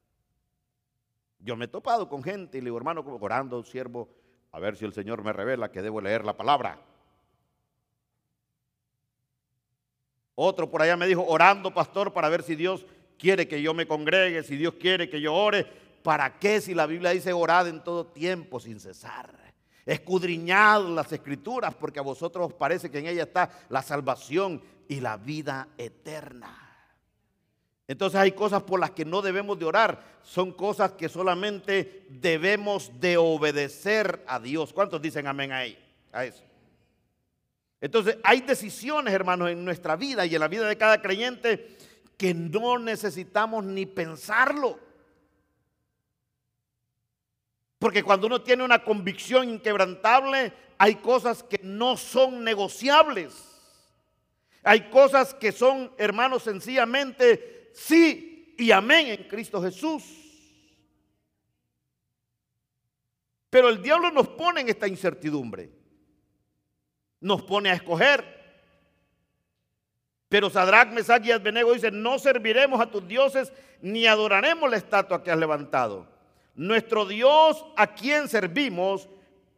[1.38, 4.08] Yo me he topado con gente y le digo, hermano, como orando, siervo,
[4.52, 6.80] a ver si el Señor me revela que debo leer la palabra.
[10.34, 12.86] Otro por allá me dijo, orando, pastor, para ver si Dios
[13.18, 15.66] quiere que yo me congregue, si Dios quiere que yo ore.
[16.02, 19.42] ¿Para qué si la Biblia dice orad en todo tiempo sin cesar?
[19.84, 25.00] Escudriñad las escrituras porque a vosotros os parece que en ella está la salvación y
[25.00, 26.58] la vida eterna.
[27.88, 30.18] Entonces hay cosas por las que no debemos de orar.
[30.22, 34.72] Son cosas que solamente debemos de obedecer a Dios.
[34.74, 35.78] ¿Cuántos dicen amén ahí?
[36.12, 36.44] A eso.
[37.80, 41.74] Entonces hay decisiones, hermanos, en nuestra vida y en la vida de cada creyente
[42.18, 44.78] que no necesitamos ni pensarlo.
[47.78, 53.51] Porque cuando uno tiene una convicción inquebrantable, hay cosas que no son negociables.
[54.62, 60.04] Hay cosas que son, hermanos, sencillamente sí y amén en Cristo Jesús.
[63.50, 65.70] Pero el diablo nos pone en esta incertidumbre.
[67.20, 68.24] Nos pone a escoger.
[70.28, 75.22] Pero Sadrach, Mesach y Abednego dicen, no serviremos a tus dioses ni adoraremos la estatua
[75.22, 76.08] que has levantado.
[76.54, 79.08] Nuestro Dios a quien servimos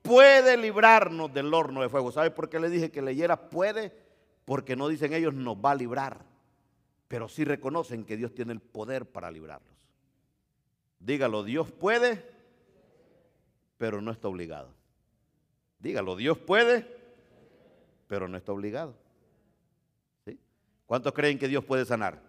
[0.03, 2.11] puede librarnos del horno de fuego.
[2.11, 4.04] ¿Sabe por qué le dije que leyera puede?
[4.45, 6.25] Porque no dicen ellos nos va a librar,
[7.09, 9.75] pero sí reconocen que Dios tiene el poder para librarlos.
[10.99, 12.25] Dígalo, Dios puede,
[13.79, 14.71] pero no está obligado.
[15.79, 16.87] Dígalo, Dios puede,
[18.07, 18.95] pero no está obligado.
[20.87, 22.21] ¿Cuántos creen que Dios puede sanar?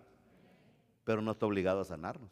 [1.03, 2.29] Pero no está obligado a sanarnos.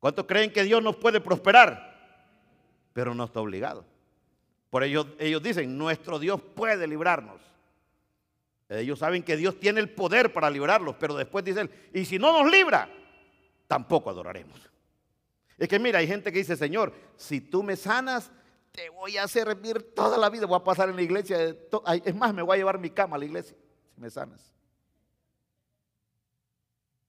[0.00, 1.94] ¿Cuántos creen que Dios nos puede prosperar?
[2.92, 3.84] Pero no está obligado.
[4.70, 7.40] Por ello ellos dicen, nuestro Dios puede librarnos.
[8.68, 12.32] Ellos saben que Dios tiene el poder para librarlos, pero después dicen, y si no
[12.32, 12.88] nos libra,
[13.66, 14.58] tampoco adoraremos.
[15.58, 18.30] Es que mira, hay gente que dice, Señor, si tú me sanas,
[18.72, 21.54] te voy a servir toda la vida, voy a pasar en la iglesia.
[22.04, 23.56] Es más, me voy a llevar mi cama a la iglesia
[23.94, 24.52] si me sanas.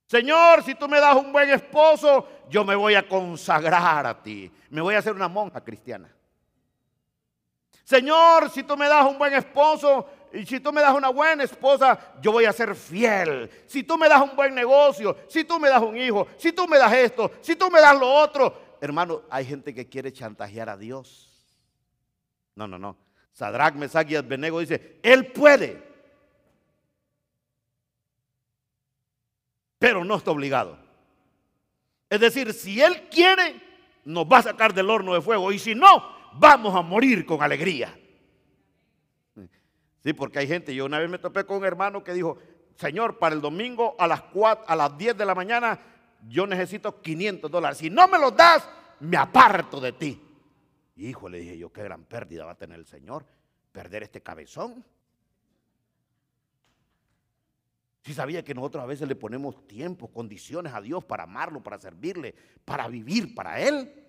[0.06, 4.52] Señor, si tú me das un buen esposo, yo me voy a consagrar a ti.
[4.70, 6.14] Me voy a hacer una monja cristiana.
[7.84, 11.44] Señor, si tú me das un buen esposo y si tú me das una buena
[11.44, 13.50] esposa, yo voy a ser fiel.
[13.66, 16.68] Si tú me das un buen negocio, si tú me das un hijo, si tú
[16.68, 18.78] me das esto, si tú me das lo otro.
[18.82, 21.32] Hermano, hay gente que quiere chantajear a Dios.
[22.56, 22.98] No, no, no.
[23.32, 25.86] Sadrach, Mesach y Abednego dice, Él puede.
[29.86, 30.80] pero no está obligado.
[32.10, 33.62] Es decir, si Él quiere,
[34.04, 37.44] nos va a sacar del horno de fuego y si no, vamos a morir con
[37.44, 37.96] alegría.
[40.06, 42.38] Sí, porque hay gente, yo una vez me topé con un hermano que dijo,
[42.76, 45.80] Señor, para el domingo a las, 4, a las 10 de la mañana
[46.30, 47.80] yo necesito 500 dólares.
[47.80, 50.22] Si no me los das, me aparto de ti.
[50.98, 53.26] Hijo, le dije yo, qué gran pérdida va a tener el Señor,
[53.72, 54.86] perder este cabezón.
[58.04, 61.80] Si sabía que nosotros a veces le ponemos tiempo, condiciones a Dios para amarlo, para
[61.80, 64.06] servirle, para vivir para Él.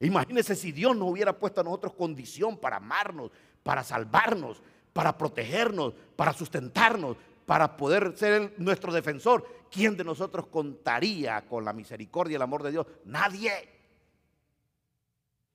[0.00, 3.30] Imagínese si Dios nos hubiera puesto a nosotros condición para amarnos,
[3.62, 4.62] para salvarnos,
[4.98, 9.46] para protegernos, para sustentarnos, para poder ser nuestro defensor.
[9.70, 12.84] ¿Quién de nosotros contaría con la misericordia y el amor de Dios?
[13.04, 13.52] Nadie.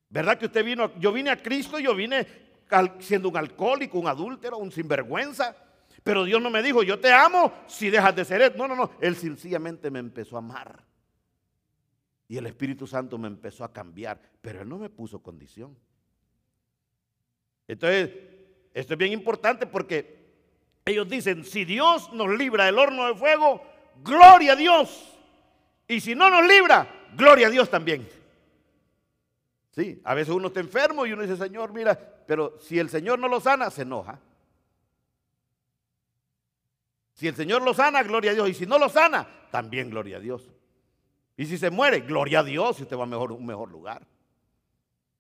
[0.08, 0.98] ¿Verdad que usted vino?
[0.98, 2.26] Yo vine a Cristo, yo vine
[3.00, 5.54] siendo un alcohólico, un adúltero, un sinvergüenza.
[6.04, 8.54] Pero Dios no me dijo, yo te amo si dejas de ser él.
[8.56, 8.92] No, no, no.
[9.02, 10.86] Él sencillamente me empezó a amar.
[12.30, 14.22] Y el Espíritu Santo me empezó a cambiar.
[14.40, 15.78] Pero Él no me puso condición.
[17.68, 18.10] Entonces,
[18.74, 20.24] esto es bien importante porque
[20.86, 23.64] ellos dicen, si Dios nos libra del horno de fuego,
[24.04, 25.18] gloria a Dios.
[25.88, 28.08] Y si no nos libra, gloria a Dios también.
[29.72, 33.20] Sí, a veces uno está enfermo y uno dice, Señor, mira, pero si el Señor
[33.20, 34.20] no lo sana, se enoja.
[37.14, 38.50] Si el Señor lo sana, gloria a Dios.
[38.50, 40.52] Y si no lo sana, también gloria a Dios.
[41.38, 44.06] Y si se muere, gloria a Dios y usted va a un mejor lugar.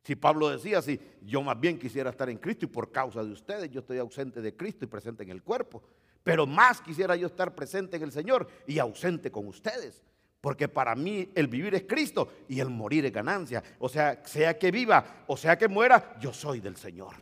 [0.03, 3.31] Si Pablo decía así, yo más bien quisiera estar en Cristo y por causa de
[3.31, 5.81] ustedes yo estoy ausente de Cristo y presente en el cuerpo.
[6.23, 10.03] Pero más quisiera yo estar presente en el Señor y ausente con ustedes.
[10.41, 13.63] Porque para mí el vivir es Cristo y el morir es ganancia.
[13.79, 17.15] O sea, sea que viva o sea que muera, yo soy del Señor.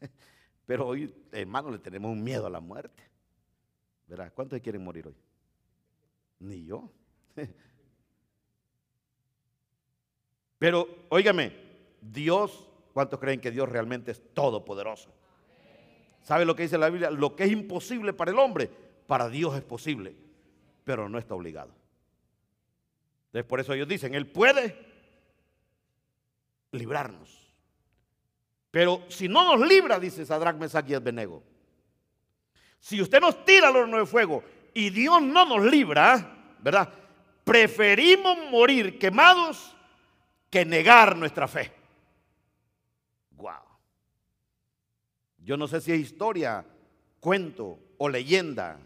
[0.66, 3.02] Pero hoy, hermano, le tenemos un miedo a la muerte.
[4.06, 4.32] ¿Verdad?
[4.32, 5.16] ¿Cuántos quieren morir hoy?
[6.38, 6.88] Ni yo.
[10.62, 11.52] Pero, óigame,
[12.00, 15.10] Dios, ¿cuántos creen que Dios realmente es todopoderoso?
[16.22, 17.10] ¿Sabe lo que dice la Biblia?
[17.10, 18.70] Lo que es imposible para el hombre,
[19.08, 20.14] para Dios es posible
[20.84, 21.74] pero no está obligado.
[23.26, 24.76] Entonces por eso ellos dicen, Él puede
[26.72, 27.38] librarnos.
[28.70, 31.42] Pero si no nos libra, dice Sadrach, Mesach y Abednego,
[32.78, 34.42] si usted nos tira al horno de fuego
[34.74, 36.92] y Dios no nos libra, ¿verdad?
[37.44, 39.76] Preferimos morir quemados
[40.52, 41.72] que negar nuestra fe.
[43.30, 43.54] Wow.
[45.38, 46.62] Yo no sé si es historia,
[47.20, 48.78] cuento o leyenda,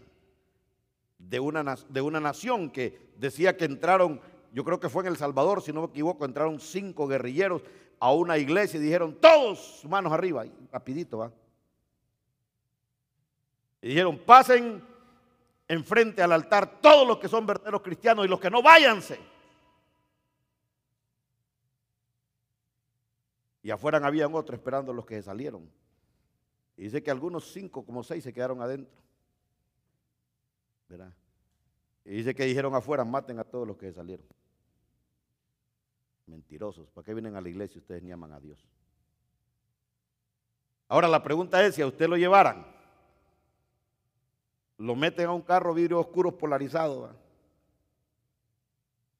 [1.17, 4.21] de una, de una nación que decía que entraron,
[4.53, 7.61] yo creo que fue en El Salvador, si no me equivoco, entraron cinco guerrilleros
[7.99, 11.33] a una iglesia y dijeron, todos manos arriba, rapidito va.
[13.81, 14.81] Y dijeron, pasen
[15.67, 19.19] enfrente al altar todos los que son verdaderos cristianos y los que no váyanse.
[23.67, 25.69] Y afuera habían otros esperando los que salieron.
[26.77, 28.97] Y dice que algunos cinco, como seis, se quedaron adentro.
[32.05, 34.25] Y dice que dijeron afuera, maten a todos los que salieron.
[36.27, 38.65] Mentirosos, ¿para qué vienen a la iglesia si ustedes ni aman a Dios?
[40.87, 42.65] Ahora la pregunta es, si a usted lo llevaran,
[44.77, 47.13] lo meten a un carro vidrio oscuro polarizado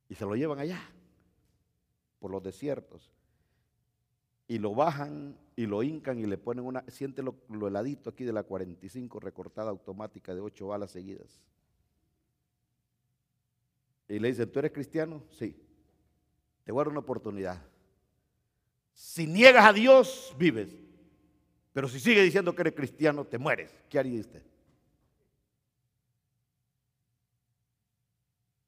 [0.08, 0.80] y se lo llevan allá,
[2.20, 3.12] por los desiertos,
[4.48, 7.36] y lo bajan y lo hincan y le ponen una, siente lo,
[7.68, 11.42] heladito aquí de la 45 recortada automática de ocho balas seguidas.
[14.08, 15.22] Y le dicen, ¿tú eres cristiano?
[15.32, 15.56] Sí.
[16.64, 17.62] Te voy a dar una oportunidad.
[18.94, 20.70] Si niegas a Dios, vives.
[21.74, 23.72] Pero si sigues diciendo que eres cristiano, te mueres.
[23.90, 24.44] ¿Qué haría usted?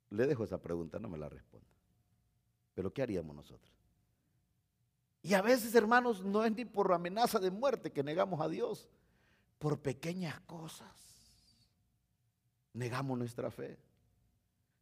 [0.09, 1.67] Le dejo esa pregunta, no me la responda.
[2.75, 3.71] Pero ¿qué haríamos nosotros?
[5.21, 8.89] Y a veces, hermanos, no es ni por amenaza de muerte que negamos a Dios,
[9.57, 10.87] por pequeñas cosas.
[12.73, 13.77] Negamos nuestra fe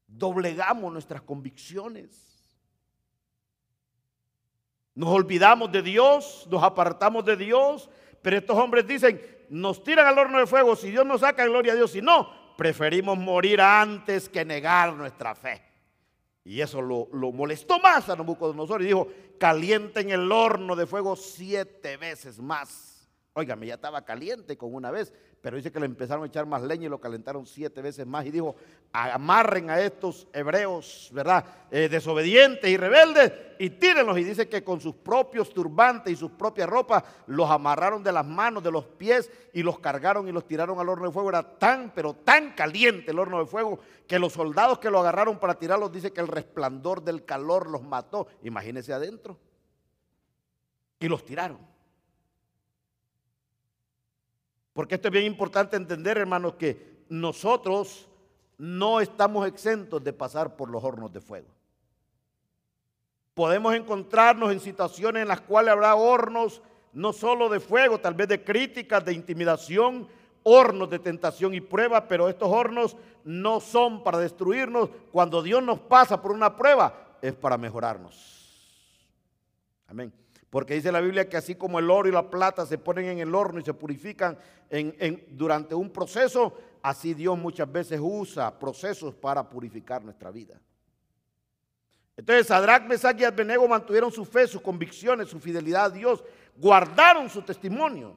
[0.07, 2.23] doblegamos nuestras convicciones.
[4.95, 7.89] Nos olvidamos de Dios, nos apartamos de Dios,
[8.21, 11.73] pero estos hombres dicen, nos tiran al horno de fuego, si Dios nos saca, gloria
[11.73, 15.61] a Dios, si no, preferimos morir antes que negar nuestra fe.
[16.47, 21.17] Y eso lo, lo molestó más a Nabucodonosor y dijo, calienten el horno de fuego
[21.17, 23.09] siete veces más.
[23.33, 26.61] Óigame, ya estaba caliente con una vez, pero dice que le empezaron a echar más
[26.63, 28.25] leña y lo calentaron siete veces más.
[28.25, 28.55] Y dijo,
[28.91, 31.45] amarren a estos hebreos, ¿verdad?
[31.69, 34.17] Eh, desobedientes y rebeldes y tírenlos.
[34.17, 38.25] Y dice que con sus propios turbantes y sus propias ropas los amarraron de las
[38.25, 41.29] manos, de los pies y los cargaron y los tiraron al horno de fuego.
[41.29, 45.37] Era tan, pero tan caliente el horno de fuego que los soldados que lo agarraron
[45.37, 48.27] para tirarlos, dice que el resplandor del calor los mató.
[48.41, 49.37] Imagínense adentro.
[50.99, 51.76] Y los tiraron.
[54.77, 58.07] Porque esto es bien importante entender, hermanos, que nosotros
[58.59, 61.47] no estamos exentos de pasar por los hornos de fuego.
[63.33, 66.61] Podemos encontrarnos en situaciones en las cuales habrá hornos
[66.93, 70.07] no solo de fuego, tal vez de críticas, de intimidación,
[70.43, 74.91] hornos de tentación y prueba, pero estos hornos no son para destruirnos.
[75.11, 78.93] Cuando Dios nos pasa por una prueba, es para mejorarnos.
[79.87, 80.13] Amén.
[80.49, 83.19] Porque dice la Biblia que así como el oro y la plata se ponen en
[83.19, 84.37] el horno y se purifican
[85.29, 90.59] durante un proceso, así Dios muchas veces usa procesos para purificar nuestra vida.
[92.15, 96.23] Entonces, Sadrach, Mesach y Abednego mantuvieron su fe, sus convicciones, su fidelidad a Dios,
[96.55, 98.15] guardaron su testimonio,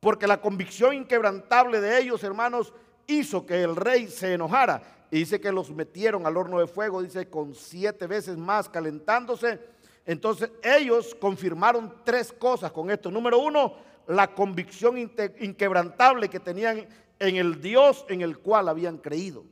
[0.00, 2.72] porque la convicción inquebrantable de ellos, hermanos,
[3.06, 4.82] hizo que el rey se enojara.
[5.10, 9.60] Y dice que los metieron al horno de fuego, dice, con siete veces más calentándose
[10.06, 13.10] entonces ellos confirmaron tres cosas con esto.
[13.10, 13.74] Número uno,
[14.06, 16.86] la convicción inquebrantable que tenían
[17.18, 19.44] en el Dios en el cual habían creído.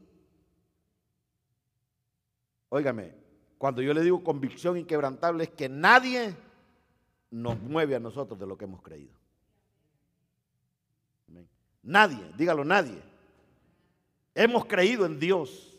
[2.68, 3.12] Óigame,
[3.58, 6.34] cuando yo le digo convicción inquebrantable es que nadie
[7.30, 9.12] nos mueve a nosotros de lo que hemos creído.
[11.82, 13.02] Nadie, dígalo nadie.
[14.34, 15.73] Hemos creído en Dios.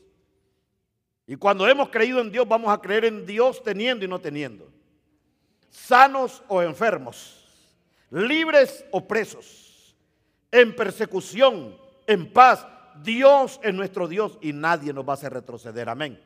[1.28, 4.72] Y cuando hemos creído en Dios, vamos a creer en Dios teniendo y no teniendo.
[5.70, 7.44] Sanos o enfermos.
[8.12, 9.96] Libres o presos.
[10.52, 12.66] En persecución, en paz.
[13.04, 15.90] Dios es nuestro Dios y nadie nos va a hacer retroceder.
[15.90, 16.22] Amén.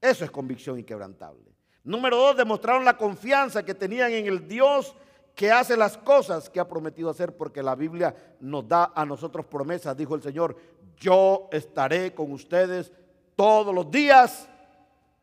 [0.00, 1.52] Eso es convicción inquebrantable.
[1.84, 4.94] Número dos, demostraron la confianza que tenían en el Dios
[5.34, 9.44] que hace las cosas que ha prometido hacer, porque la Biblia nos da a nosotros
[9.44, 10.56] promesas, dijo el Señor,
[10.96, 12.90] yo estaré con ustedes
[13.36, 14.48] todos los días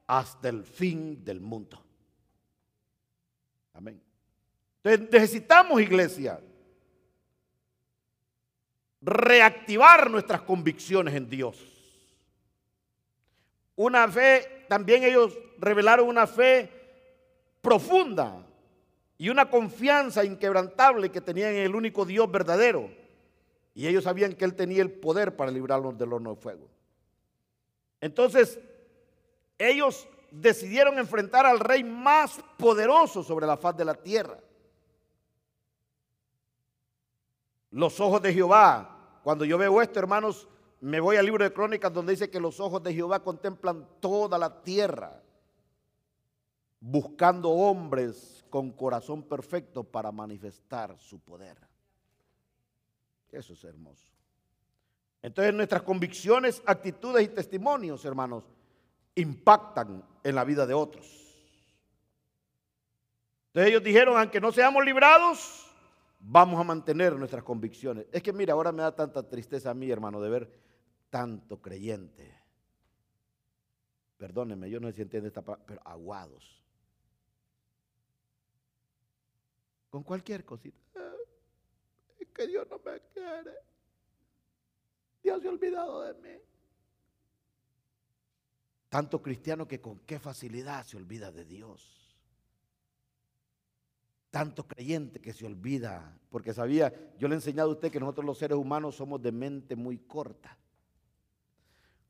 [0.07, 1.83] hasta el fin del mundo.
[3.73, 4.01] Amén.
[4.83, 6.39] Entonces necesitamos, iglesia,
[9.01, 11.57] reactivar nuestras convicciones en Dios.
[13.75, 16.69] Una fe, también ellos revelaron una fe
[17.61, 18.45] profunda
[19.17, 22.91] y una confianza inquebrantable que tenían en el único Dios verdadero.
[23.73, 26.72] Y ellos sabían que Él tenía el poder para librarlos del horno de fuego.
[28.03, 28.59] Entonces,
[29.57, 34.37] ellos decidieron enfrentar al rey más poderoso sobre la faz de la tierra.
[37.71, 39.21] Los ojos de Jehová.
[39.23, 40.49] Cuando yo veo esto, hermanos,
[40.81, 44.37] me voy al libro de Crónicas donde dice que los ojos de Jehová contemplan toda
[44.37, 45.23] la tierra,
[46.81, 51.57] buscando hombres con corazón perfecto para manifestar su poder.
[53.31, 54.09] Eso es hermoso.
[55.23, 58.43] Entonces nuestras convicciones, actitudes y testimonios, hermanos,
[59.15, 61.07] impactan en la vida de otros.
[63.47, 65.65] Entonces ellos dijeron, aunque no seamos librados,
[66.19, 68.05] vamos a mantener nuestras convicciones.
[68.11, 70.51] Es que mira, ahora me da tanta tristeza a mí, hermano, de ver
[71.09, 72.37] tanto creyente.
[74.17, 76.61] Perdónenme, yo no sé si entiende esta palabra, pero aguados.
[79.89, 80.77] Con cualquier cosita.
[82.19, 83.72] Es que Dios no me quiere.
[85.23, 86.41] Dios se ha olvidado de mí.
[88.89, 92.15] Tanto cristiano que con qué facilidad se olvida de Dios.
[94.29, 98.25] Tanto creyente que se olvida, porque sabía, yo le he enseñado a usted que nosotros
[98.25, 100.57] los seres humanos somos de mente muy corta.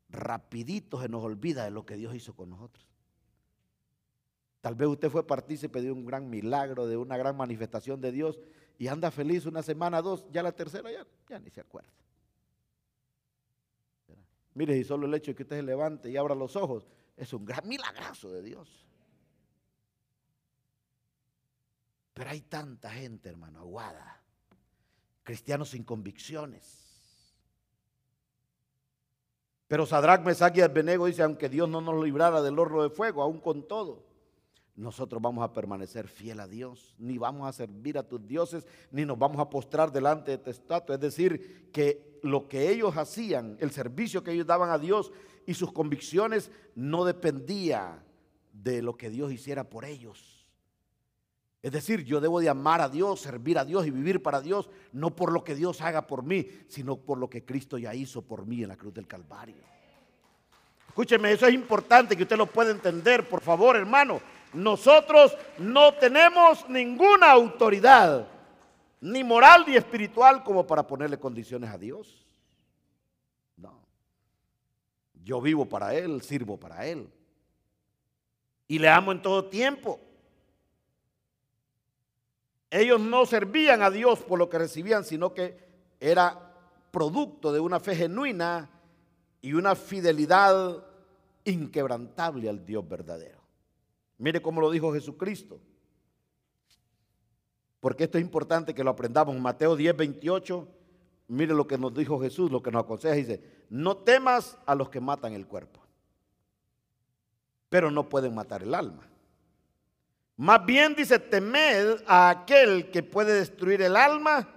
[0.09, 2.86] Rapidito se nos olvida de lo que Dios hizo con nosotros.
[4.61, 8.39] Tal vez usted fue partícipe de un gran milagro, de una gran manifestación de Dios
[8.78, 11.91] y anda feliz una semana, dos, ya la tercera ya, ni se acuerda.
[14.56, 16.88] Mire, y solo el hecho de que usted se levante y abra los ojos
[17.18, 18.86] es un gran milagrazo de Dios.
[22.14, 24.22] Pero hay tanta gente, hermano, aguada,
[25.24, 26.84] cristianos sin convicciones.
[29.68, 33.24] Pero Sadrach, Mesach y Abednego dice, aunque Dios no nos librara del horno de fuego,
[33.24, 34.06] aún con todo,
[34.76, 39.06] nosotros vamos a permanecer fiel a Dios, ni vamos a servir a tus dioses, ni
[39.06, 40.96] nos vamos a postrar delante de tu estatua.
[40.96, 45.12] Es decir, que lo que ellos hacían, el servicio que ellos daban a Dios
[45.46, 48.04] y sus convicciones no dependía
[48.52, 50.48] de lo que Dios hiciera por ellos.
[51.62, 54.70] Es decir, yo debo de amar a Dios, servir a Dios y vivir para Dios,
[54.92, 58.22] no por lo que Dios haga por mí, sino por lo que Cristo ya hizo
[58.22, 59.64] por mí en la cruz del Calvario.
[60.88, 64.20] Escúcheme, eso es importante que usted lo pueda entender, por favor, hermano.
[64.54, 68.28] Nosotros no tenemos ninguna autoridad
[69.01, 72.26] ni moral ni espiritual como para ponerle condiciones a Dios.
[73.58, 73.82] No.
[75.24, 77.10] Yo vivo para Él, sirvo para Él.
[78.68, 79.99] Y le amo en todo tiempo.
[82.70, 85.58] Ellos no servían a Dios por lo que recibían, sino que
[85.99, 86.54] era
[86.89, 88.70] producto de una fe genuina
[89.41, 90.84] y una fidelidad
[91.43, 93.43] inquebrantable al Dios verdadero.
[94.18, 95.59] Mire cómo lo dijo Jesucristo
[97.84, 99.38] porque esto es importante que lo aprendamos.
[99.38, 100.68] Mateo 10, 28,
[101.28, 104.89] mire lo que nos dijo Jesús, lo que nos aconseja, dice, no temas a los
[104.89, 105.82] que matan el cuerpo,
[107.68, 109.05] pero no pueden matar el alma.
[110.38, 114.47] Más bien dice, temed a aquel que puede destruir el alma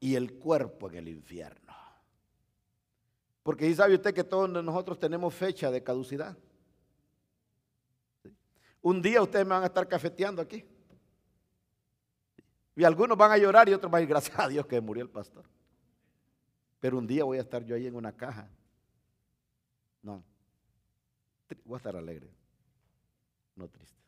[0.00, 1.72] y el cuerpo en el infierno.
[3.44, 6.36] Porque ¿y sabe usted que todos nosotros tenemos fecha de caducidad.
[8.84, 10.62] Un día ustedes me van a estar cafeteando aquí.
[12.76, 15.02] Y algunos van a llorar y otros van a decir, gracias a Dios que murió
[15.02, 15.46] el pastor.
[16.80, 18.46] Pero un día voy a estar yo ahí en una caja.
[20.02, 20.22] No.
[21.64, 22.28] Voy a estar alegre.
[23.56, 24.02] No triste.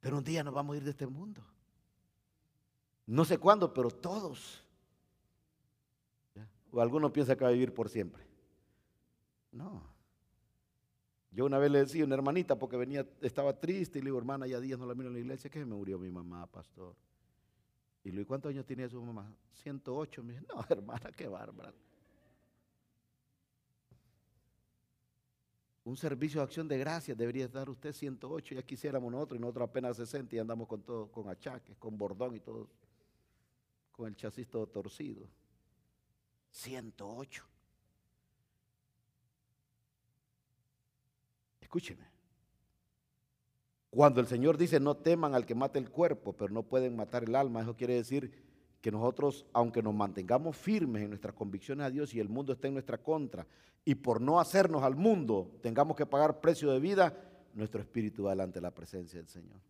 [0.00, 1.40] Pero un día nos vamos a ir de este mundo.
[3.06, 4.60] No sé cuándo, pero todos.
[6.72, 8.26] O alguno piensa que va a vivir por siempre.
[9.52, 9.97] No.
[11.30, 14.18] Yo una vez le decía a una hermanita porque venía, estaba triste y le digo,
[14.18, 16.94] hermana, ya días no la miro en la iglesia, que me murió mi mamá, pastor.
[18.04, 19.30] Y le digo, ¿cuántos años tenía su mamá?
[19.52, 20.22] 108.
[20.22, 21.72] Me dice, no, hermana, qué bárbara.
[25.84, 29.70] Un servicio de acción de gracias debería dar usted 108, ya quisiéramos nosotros y nosotros
[29.70, 32.68] apenas 60 y andamos con todo, con achaques, con bordón y todo,
[33.90, 35.26] con el chasis todo torcido.
[36.50, 37.42] 108.
[41.68, 42.08] Escúcheme.
[43.90, 47.24] Cuando el Señor dice no teman al que mate el cuerpo, pero no pueden matar
[47.24, 48.32] el alma, eso quiere decir
[48.80, 52.68] que nosotros, aunque nos mantengamos firmes en nuestras convicciones a Dios y el mundo esté
[52.68, 53.46] en nuestra contra,
[53.84, 57.14] y por no hacernos al mundo tengamos que pagar precio de vida,
[57.52, 59.60] nuestro espíritu va delante de la presencia del Señor.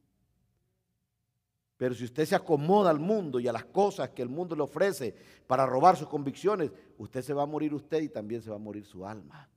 [1.76, 4.62] Pero si usted se acomoda al mundo y a las cosas que el mundo le
[4.62, 5.16] ofrece
[5.49, 8.61] para robar sus convicciones, usted se va a morir usted y también se va a
[8.61, 9.49] morir su alma.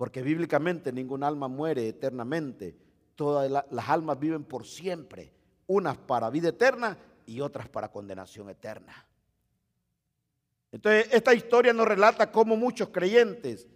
[0.00, 2.74] Porque bíblicamente ningún alma muere eternamente.
[3.14, 5.30] Todas las almas viven por siempre.
[5.66, 6.96] Unas para vida eterna
[7.26, 9.06] y otras para condenación eterna.
[10.72, 13.68] Entonces, esta historia nos relata cómo muchos creyentes,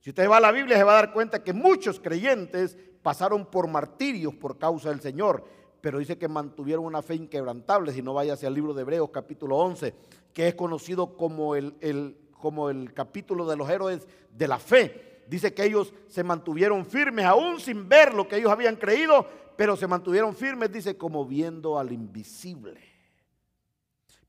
[0.00, 3.44] si usted va a la Biblia se va a dar cuenta que muchos creyentes pasaron
[3.44, 5.44] por martirios por causa del Señor,
[5.82, 9.10] pero dice que mantuvieron una fe inquebrantable, si no vaya hacia el libro de Hebreos
[9.10, 9.92] capítulo 11,
[10.32, 15.15] que es conocido como el, como el capítulo de los héroes de la fe.
[15.26, 19.76] Dice que ellos se mantuvieron firmes aún sin ver lo que ellos habían creído, pero
[19.76, 22.80] se mantuvieron firmes, dice, como viendo al invisible.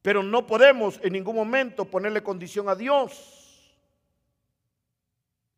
[0.01, 3.37] Pero no podemos en ningún momento ponerle condición a Dios.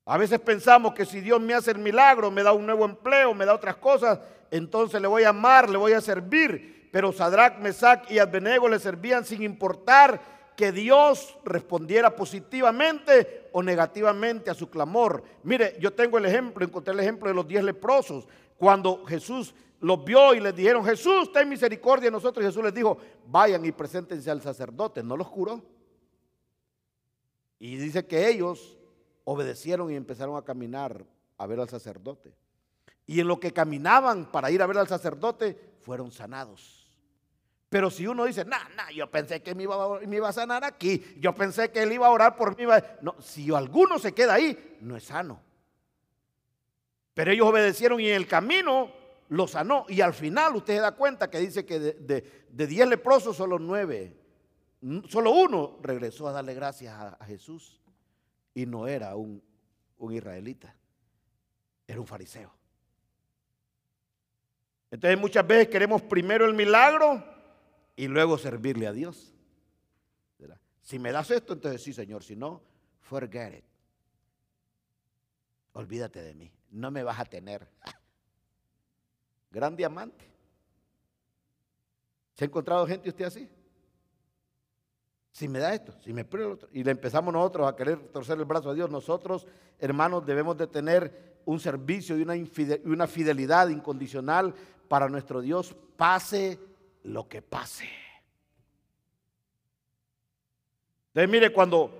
[0.06, 3.34] A veces pensamos que si Dios me hace el milagro, me da un nuevo empleo,
[3.34, 4.20] me da otras cosas,
[4.50, 6.90] entonces le voy a amar, le voy a servir.
[6.92, 14.50] Pero Sadrach, Mesach y Abednego le servían sin importar que Dios respondiera positivamente o negativamente
[14.50, 15.24] a su clamor.
[15.44, 18.28] Mire, yo tengo el ejemplo, encontré el ejemplo de los diez leprosos.
[18.58, 22.46] Cuando Jesús los vio y les dijeron, Jesús, ten misericordia de nosotros.
[22.46, 25.02] Jesús les dijo, vayan y preséntense al sacerdote.
[25.02, 25.64] No los curó.
[27.58, 28.78] Y dice que ellos
[29.24, 31.06] obedecieron y empezaron a caminar
[31.38, 32.36] a ver al sacerdote.
[33.08, 36.79] Y en lo que caminaban para ir a ver al sacerdote, fueron sanados.
[37.70, 41.36] Pero si uno dice, no, no, yo pensé que me iba, a sanar aquí, yo
[41.36, 42.64] pensé que él iba a orar por mí.
[43.02, 45.40] No, si alguno se queda ahí, no es sano.
[47.14, 48.92] Pero ellos obedecieron y en el camino
[49.30, 49.86] lo sanó.
[49.88, 54.18] Y al final usted se da cuenta que dice que de, diez leprosos, solo nueve,
[55.08, 57.80] solo uno regresó a darle gracias a, Jesús.
[58.56, 59.44] Y no era un,
[60.00, 60.76] un israelita,
[61.86, 62.52] era un fariseo.
[64.90, 67.38] Entonces muchas veces queremos primero el milagro
[68.00, 69.34] y luego servirle a Dios.
[70.82, 72.24] Si me das esto, entonces sí, Señor.
[72.24, 72.62] Si no,
[73.02, 73.66] forget it.
[75.74, 76.50] Olvídate de mí.
[76.72, 77.68] No me vas a tener.
[79.52, 80.26] gran diamante.
[82.36, 83.50] ¿Se ha encontrado gente usted así?
[85.34, 88.00] Si me da esto, si me prueba el otro, y le empezamos nosotros a querer
[88.14, 89.46] torcer el brazo a Dios, nosotros,
[89.78, 92.34] hermanos, debemos de tener un servicio y una,
[92.86, 94.56] una fidelidad incondicional
[94.88, 96.69] para nuestro Dios, pase
[97.10, 97.90] lo que pase.
[101.08, 101.92] Entonces, mire, cuando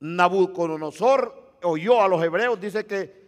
[0.00, 3.26] Nabucodonosor oyó a los hebreos, dice que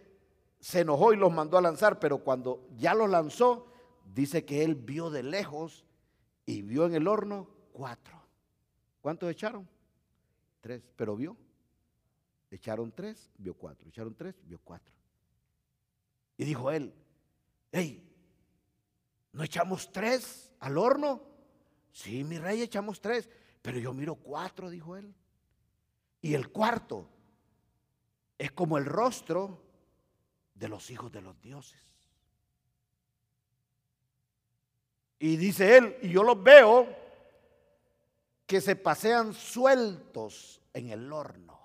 [0.59, 3.71] se enojó y los mandó a lanzar, pero cuando ya los lanzó,
[4.05, 5.85] dice que él vio de lejos
[6.45, 8.21] y vio en el horno cuatro.
[9.01, 9.67] ¿Cuántos echaron?
[10.61, 11.35] Tres, pero vio.
[12.51, 13.87] Echaron tres, vio cuatro.
[13.89, 14.93] Echaron tres, vio cuatro.
[16.37, 16.93] Y dijo él,
[17.71, 18.07] hey,
[19.31, 21.21] ¿no echamos tres al horno?
[21.91, 23.29] Sí, mi rey, echamos tres,
[23.61, 25.13] pero yo miro cuatro, dijo él.
[26.21, 27.07] Y el cuarto
[28.37, 29.61] es como el rostro
[30.53, 31.81] de los hijos de los dioses.
[35.19, 36.87] Y dice él, y yo los veo
[38.45, 41.59] que se pasean sueltos en el horno.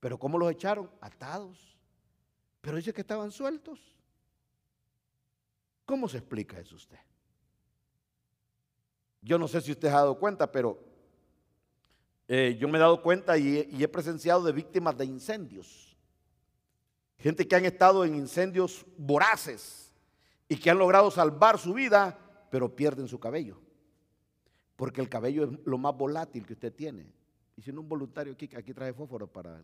[0.00, 0.90] Pero ¿cómo los echaron?
[1.00, 1.78] Atados.
[2.60, 3.80] Pero dice que estaban sueltos.
[5.84, 6.98] ¿Cómo se explica eso usted?
[9.22, 10.78] Yo no sé si usted ha dado cuenta, pero
[12.28, 15.92] eh, yo me he dado cuenta y he presenciado de víctimas de incendios
[17.22, 19.92] gente que han estado en incendios voraces
[20.48, 22.18] y que han logrado salvar su vida,
[22.50, 23.60] pero pierden su cabello.
[24.74, 27.06] Porque el cabello es lo más volátil que usted tiene.
[27.56, 29.62] Y si no un voluntario aquí, aquí trae fósforo para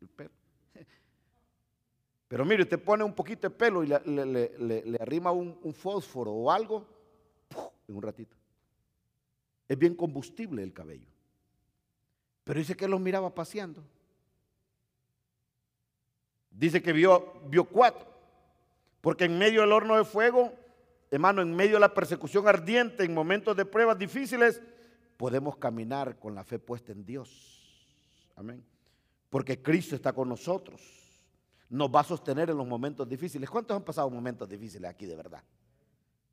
[0.00, 0.30] el pelo.
[2.28, 6.86] Pero mire, usted pone un poquito de pelo y le, arrima un, fósforo o algo
[7.86, 8.34] en un ratito.
[9.68, 11.08] Es bien combustible el cabello.
[12.44, 13.82] Pero dice que los miraba paseando.
[16.50, 18.06] Dice que vio, vio cuatro.
[19.00, 20.52] Porque en medio del horno de fuego,
[21.10, 24.62] hermano, en medio de la persecución ardiente, en momentos de pruebas difíciles,
[25.16, 27.88] podemos caminar con la fe puesta en Dios.
[28.36, 28.64] Amén.
[29.30, 30.80] Porque Cristo está con nosotros.
[31.70, 33.50] Nos va a sostener en los momentos difíciles.
[33.50, 35.42] ¿Cuántos han pasado momentos difíciles aquí de verdad?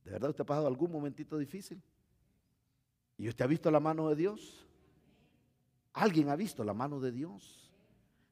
[0.04, 1.82] ¿De verdad usted ha pasado algún momentito difícil?
[3.22, 4.66] ¿Y usted ha visto la mano de Dios?
[5.94, 7.70] ¿Alguien ha visto la mano de Dios?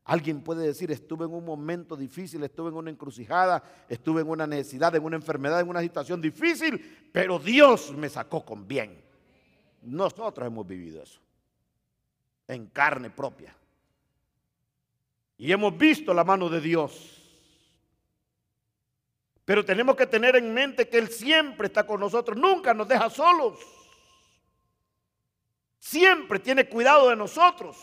[0.03, 4.47] Alguien puede decir, estuve en un momento difícil, estuve en una encrucijada, estuve en una
[4.47, 8.99] necesidad, en una enfermedad, en una situación difícil, pero Dios me sacó con bien.
[9.83, 11.19] Nosotros hemos vivido eso,
[12.47, 13.55] en carne propia.
[15.37, 17.15] Y hemos visto la mano de Dios.
[19.45, 23.07] Pero tenemos que tener en mente que Él siempre está con nosotros, nunca nos deja
[23.11, 23.78] solos.
[25.79, 27.77] Siempre tiene cuidado de nosotros.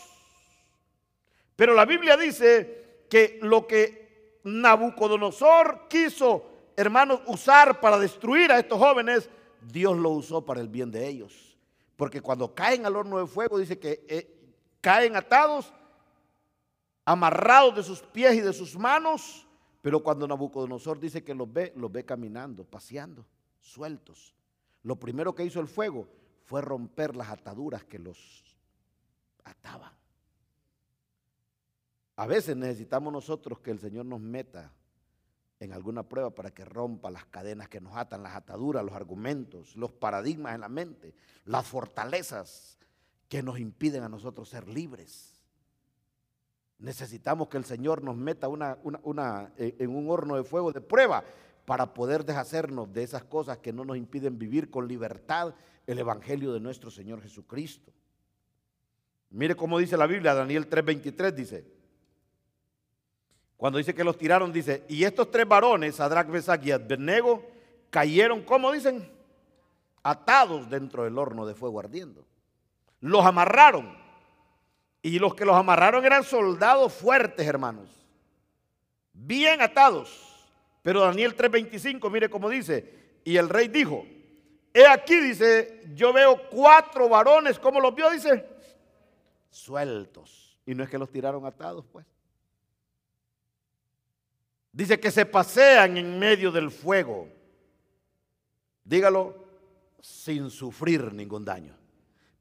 [1.55, 8.77] Pero la Biblia dice que lo que Nabucodonosor quiso, hermanos, usar para destruir a estos
[8.77, 9.29] jóvenes,
[9.61, 11.57] Dios lo usó para el bien de ellos.
[11.95, 14.37] Porque cuando caen al horno de fuego, dice que eh,
[14.79, 15.73] caen atados,
[17.03, 19.47] amarrados de sus pies y de sus manos.
[19.81, 23.25] Pero cuando Nabucodonosor dice que los ve, los ve caminando, paseando,
[23.61, 24.35] sueltos.
[24.83, 26.07] Lo primero que hizo el fuego
[26.47, 28.43] fue romper las ataduras que los
[29.43, 29.91] ataban.
[32.15, 34.71] A veces necesitamos nosotros que el Señor nos meta
[35.59, 39.75] en alguna prueba para que rompa las cadenas que nos atan, las ataduras, los argumentos,
[39.75, 42.77] los paradigmas en la mente, las fortalezas
[43.27, 45.33] que nos impiden a nosotros ser libres.
[46.79, 48.47] Necesitamos que el Señor nos meta
[49.57, 51.25] eh, en un horno de fuego de prueba
[51.65, 55.53] para poder deshacernos de esas cosas que no nos impiden vivir con libertad
[55.87, 57.91] el Evangelio de nuestro Señor Jesucristo.
[59.29, 61.65] Mire cómo dice la Biblia, Daniel 3:23 dice,
[63.55, 67.43] cuando dice que los tiraron, dice, y estos tres varones, Sadrach, Mesach y Abednego,
[67.89, 69.09] cayeron, ¿cómo dicen?
[70.03, 72.25] Atados dentro del horno de fuego ardiendo.
[72.99, 73.97] Los amarraron.
[75.01, 77.89] Y los que los amarraron eran soldados fuertes, hermanos.
[79.13, 80.47] Bien atados.
[80.83, 83.19] Pero Daniel 3:25, mire cómo dice.
[83.23, 84.05] Y el rey dijo,
[84.77, 88.09] he aquí, dice, yo veo cuatro varones, ¿cómo los vio?
[88.09, 88.45] Dice,
[89.49, 90.57] sueltos.
[90.65, 92.05] Y no es que los tiraron atados, pues.
[94.71, 97.27] Dice que se pasean en medio del fuego.
[98.83, 99.47] Dígalo
[99.99, 101.75] sin sufrir ningún daño.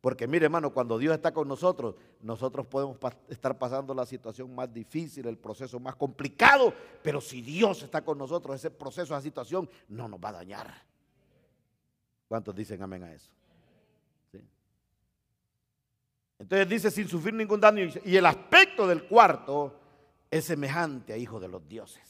[0.00, 4.72] Porque mire hermano, cuando Dios está con nosotros, nosotros podemos estar pasando la situación más
[4.72, 6.72] difícil, el proceso más complicado,
[7.02, 10.86] pero si Dios está con nosotros, ese proceso, esa situación no nos va a dañar.
[12.28, 13.30] ¿Cuántos dicen amén a eso?
[16.38, 19.80] Entonces dice sin sufrir ningún daño y el aspecto del cuarto
[20.30, 22.02] es semejante a hijo de los dioses.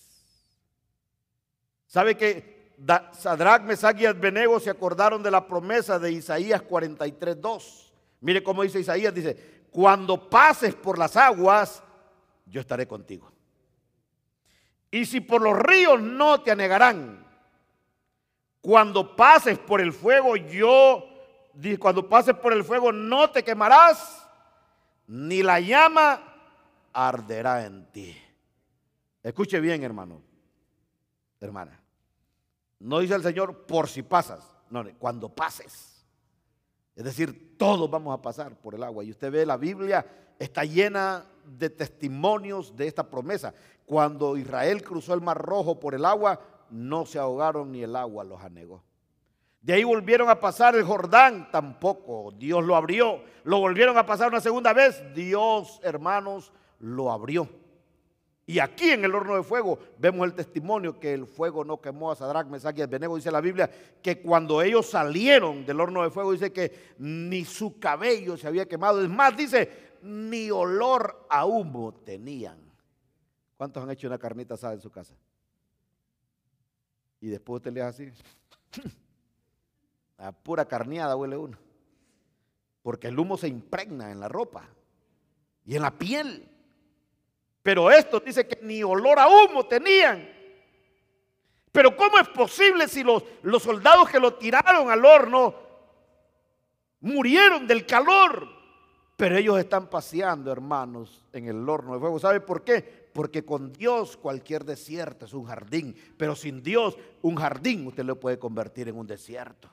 [1.86, 2.74] ¿Sabe que
[3.12, 7.92] Sadrach, Mesach y Abednego se acordaron de la promesa de Isaías 43, 2?
[8.20, 11.82] Mire cómo dice Isaías, dice, cuando pases por las aguas,
[12.46, 13.30] yo estaré contigo.
[14.90, 17.25] Y si por los ríos no te anegarán,
[18.66, 21.04] cuando pases por el fuego, yo,
[21.78, 24.26] cuando pases por el fuego no te quemarás,
[25.06, 26.20] ni la llama
[26.92, 28.20] arderá en ti.
[29.22, 30.20] Escuche bien, hermano
[31.40, 31.80] hermana.
[32.80, 36.04] No dice el Señor por si pasas, no, cuando pases.
[36.96, 39.04] Es decir, todos vamos a pasar por el agua.
[39.04, 40.04] Y usted ve, la Biblia
[40.40, 43.54] está llena de testimonios de esta promesa.
[43.84, 48.24] Cuando Israel cruzó el Mar Rojo por el agua, no se ahogaron ni el agua
[48.24, 48.82] los anegó.
[49.60, 52.32] De ahí volvieron a pasar el Jordán, tampoco.
[52.38, 53.20] Dios lo abrió.
[53.42, 55.02] Lo volvieron a pasar una segunda vez.
[55.12, 57.48] Dios, hermanos, lo abrió.
[58.48, 62.12] Y aquí en el horno de fuego vemos el testimonio que el fuego no quemó
[62.12, 63.16] a Sadrach, Mesach y Abednego.
[63.16, 63.68] Dice la Biblia
[64.00, 68.68] que cuando ellos salieron del horno de fuego, dice que ni su cabello se había
[68.68, 69.02] quemado.
[69.02, 72.72] Es más, dice, ni olor a humo tenían.
[73.56, 75.16] ¿Cuántos han hecho una carnita asada en su casa?
[77.20, 78.12] Y después usted le hace
[78.70, 78.82] así.
[80.18, 81.58] A pura carneada huele uno.
[82.82, 84.68] Porque el humo se impregna en la ropa
[85.64, 86.48] y en la piel.
[87.62, 90.28] Pero esto dice que ni olor a humo tenían.
[91.72, 95.54] Pero ¿cómo es posible si los, los soldados que lo tiraron al horno
[97.00, 98.48] murieron del calor?
[99.16, 102.18] Pero ellos están paseando, hermanos, en el horno de fuego.
[102.18, 103.05] ¿Sabe por qué?
[103.16, 105.96] Porque con Dios cualquier desierto es un jardín.
[106.18, 109.70] Pero sin Dios, un jardín usted lo puede convertir en un desierto.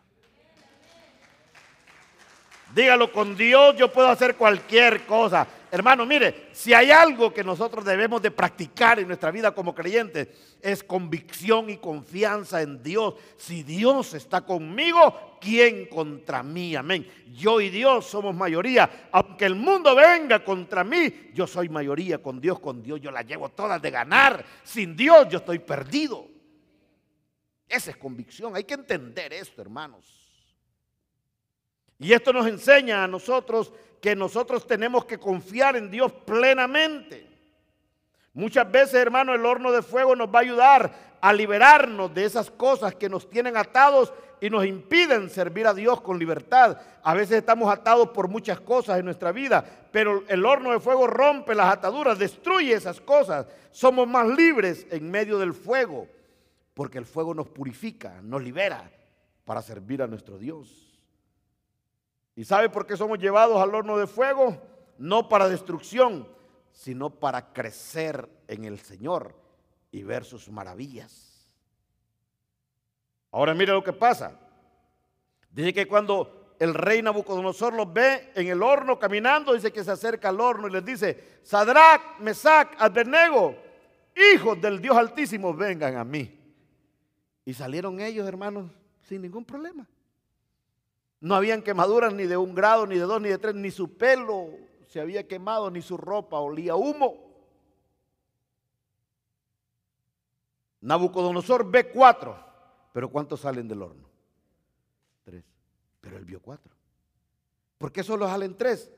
[2.74, 5.48] Dígalo, con Dios yo puedo hacer cualquier cosa.
[5.70, 10.28] Hermano, mire, si hay algo que nosotros debemos de practicar en nuestra vida como creyentes,
[10.62, 13.16] es convicción y confianza en Dios.
[13.38, 16.76] Si Dios está conmigo, ¿quién contra mí?
[16.76, 17.08] Amén.
[17.32, 19.08] Yo y Dios somos mayoría.
[19.12, 22.22] Aunque el mundo venga contra mí, yo soy mayoría.
[22.24, 24.44] Con Dios, con Dios yo la llevo todas de ganar.
[24.64, 26.28] Sin Dios yo estoy perdido.
[27.68, 28.56] Esa es convicción.
[28.56, 30.23] Hay que entender esto, hermanos.
[32.04, 37.26] Y esto nos enseña a nosotros que nosotros tenemos que confiar en Dios plenamente.
[38.34, 42.52] Muchas veces, hermano, el horno de fuego nos va a ayudar a liberarnos de esas
[42.52, 46.78] cosas que nos tienen atados y nos impiden servir a Dios con libertad.
[47.04, 51.08] A veces estamos atados por muchas cosas en nuestra vida, pero el horno de fuego
[51.08, 53.48] rompe las ataduras, destruye esas cosas.
[53.72, 56.10] Somos más libres en medio del fuego,
[56.74, 58.92] porque el fuego nos purifica, nos libera
[59.46, 60.93] para servir a nuestro Dios.
[62.36, 64.58] ¿Y sabe por qué somos llevados al horno de fuego?
[64.98, 66.28] No para destrucción,
[66.72, 69.36] sino para crecer en el Señor
[69.92, 71.48] y ver sus maravillas.
[73.32, 74.40] Ahora mire lo que pasa.
[75.52, 79.92] Dice que cuando el rey Nabucodonosor los ve en el horno caminando, dice que se
[79.92, 83.56] acerca al horno y les dice, Sadrach, Mesac, Abednego,
[84.34, 86.40] hijos del Dios Altísimo, vengan a mí.
[87.46, 88.72] Y salieron ellos, hermanos,
[89.02, 89.88] sin ningún problema.
[91.24, 93.96] No habían quemaduras ni de un grado, ni de dos, ni de tres, ni su
[93.96, 94.50] pelo
[94.88, 97.16] se había quemado, ni su ropa olía humo.
[100.82, 102.38] Nabucodonosor ve cuatro,
[102.92, 104.10] pero ¿cuántos salen del horno?
[105.24, 105.46] Tres.
[106.02, 106.76] Pero él vio cuatro.
[107.78, 108.92] ¿Por qué solo salen tres?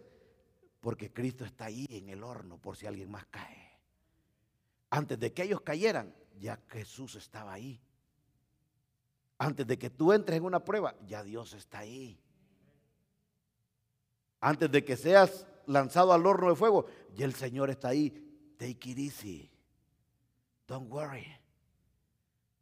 [0.81, 3.77] Porque Cristo está ahí en el horno por si alguien más cae.
[4.89, 7.79] Antes de que ellos cayeran, ya Jesús estaba ahí.
[9.37, 12.19] Antes de que tú entres en una prueba, ya Dios está ahí.
[14.39, 18.11] Antes de que seas lanzado al horno de fuego, ya el Señor está ahí.
[18.57, 19.51] Take it easy.
[20.67, 21.25] Don't worry.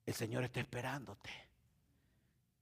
[0.06, 1.30] El Señor está esperándote.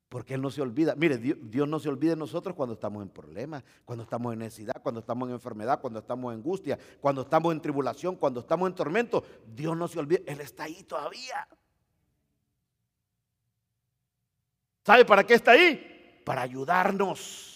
[0.10, 0.94] Porque Él no se olvida.
[0.96, 4.82] Mire, Dios, no se olvida de nosotros cuando estamos en problemas, cuando estamos en necesidad,
[4.84, 8.76] cuando estamos en enfermedad, cuando estamos en angustia, cuando estamos en tribulación, cuando estamos en
[8.76, 9.24] tormento.
[9.48, 10.20] Dios no se olvida.
[10.26, 11.48] Él está ahí todavía.
[14.84, 16.22] ¿Sabe para qué está ahí?
[16.26, 17.52] Para ayudarnos.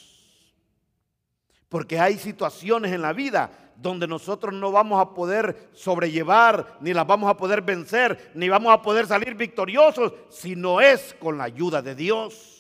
[1.70, 7.06] Porque hay situaciones en la vida donde nosotros no vamos a poder sobrellevar, ni las
[7.06, 11.46] vamos a poder vencer, ni vamos a poder salir victoriosos si no es con la
[11.46, 12.56] ayuda de Dios.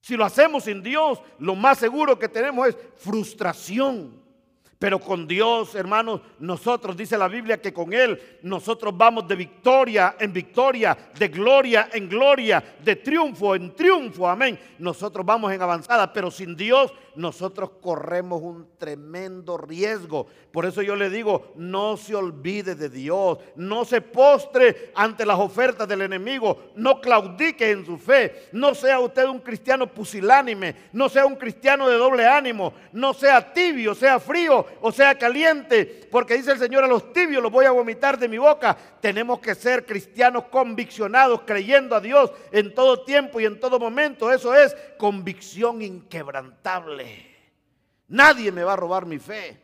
[0.00, 4.25] Si lo hacemos sin Dios, lo más seguro que tenemos es frustración.
[4.78, 10.16] Pero con Dios, hermanos, nosotros, dice la Biblia, que con Él nosotros vamos de victoria
[10.20, 14.58] en victoria, de gloria en gloria, de triunfo en triunfo, amén.
[14.78, 20.26] Nosotros vamos en avanzada, pero sin Dios nosotros corremos un tremendo riesgo.
[20.52, 25.38] Por eso yo le digo, no se olvide de Dios, no se postre ante las
[25.38, 31.08] ofertas del enemigo, no claudique en su fe, no sea usted un cristiano pusilánime, no
[31.08, 36.36] sea un cristiano de doble ánimo, no sea tibio, sea frío o sea caliente, porque
[36.36, 38.76] dice el Señor a los tibios los voy a vomitar de mi boca.
[39.00, 44.32] Tenemos que ser cristianos conviccionados, creyendo a Dios en todo tiempo y en todo momento.
[44.32, 47.05] Eso es convicción inquebrantable.
[48.08, 49.60] Nadie me va a robar mi fe.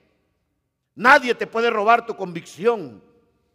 [0.94, 3.02] Nadie te puede robar tu convicción.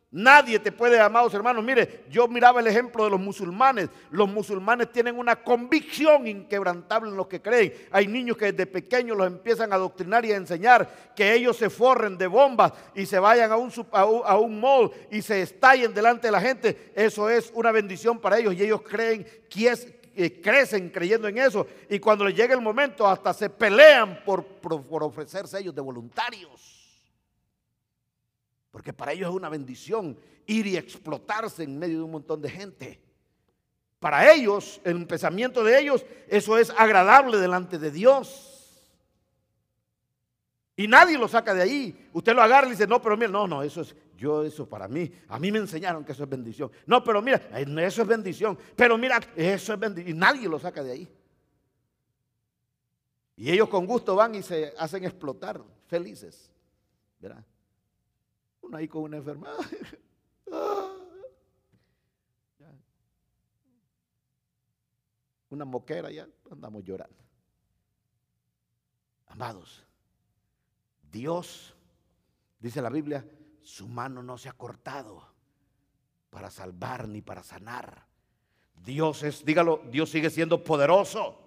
[0.09, 1.63] Nadie te puede, amados hermanos.
[1.65, 3.89] Mire, yo miraba el ejemplo de los musulmanes.
[4.09, 7.73] Los musulmanes tienen una convicción inquebrantable en lo que creen.
[7.91, 11.69] Hay niños que desde pequeños los empiezan a adoctrinar y a enseñar que ellos se
[11.69, 16.29] forren de bombas y se vayan a un, a un, mall y se estallen delante
[16.29, 16.93] de la gente.
[16.95, 19.93] Eso es una bendición para ellos y ellos creen que es,
[20.41, 21.67] crecen creyendo en eso.
[21.89, 26.77] Y cuando les llega el momento, hasta se pelean por, por ofrecerse ellos de voluntarios.
[28.71, 32.49] Porque para ellos es una bendición ir y explotarse en medio de un montón de
[32.49, 33.01] gente.
[33.99, 38.53] Para ellos, el pensamiento de ellos, eso es agradable delante de Dios.
[40.75, 42.09] Y nadie lo saca de ahí.
[42.13, 44.87] Usted lo agarra y dice, no, pero mira, no, no, eso es, yo, eso para
[44.87, 46.71] mí, a mí me enseñaron que eso es bendición.
[46.87, 48.57] No, pero mira, eso es bendición.
[48.75, 50.15] Pero mira, eso es bendición.
[50.15, 51.07] Y nadie lo saca de ahí.
[53.35, 56.51] Y ellos con gusto van y se hacen explotar, felices.
[57.19, 57.45] ¿Verdad?
[58.61, 59.55] Uno ahí con una enfermedad.
[65.49, 67.23] Una moquera ya andamos llorando.
[69.27, 69.85] Amados,
[71.09, 71.73] Dios,
[72.59, 73.25] dice la Biblia,
[73.67, 75.27] su mano no se ha cortado
[76.29, 78.05] para salvar ni para sanar.
[78.81, 81.37] Dios es, dígalo, Dios sigue siendo poderoso.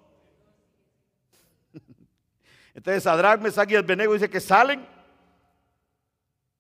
[2.74, 4.86] Entonces Sadrach, Mesach y dice que salen.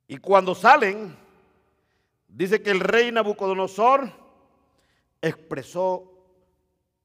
[0.08, 1.14] Y cuando salen,
[2.26, 4.10] dice que el rey Nabucodonosor
[5.20, 6.10] expresó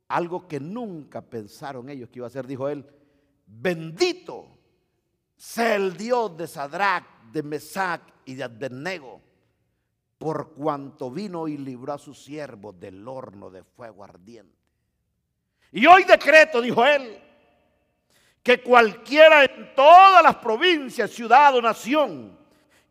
[0.07, 2.47] algo que nunca pensaron ellos que iba a ser.
[2.47, 2.89] Dijo él,
[3.45, 4.47] bendito
[5.35, 9.21] sea el Dios de Sadrach, de Mesach y de Abednego,
[10.17, 14.55] por cuanto vino y libró a sus siervos del horno de fuego ardiente.
[15.71, 17.21] Y hoy decreto, dijo él,
[18.41, 22.37] que cualquiera en todas las provincias, ciudad o nación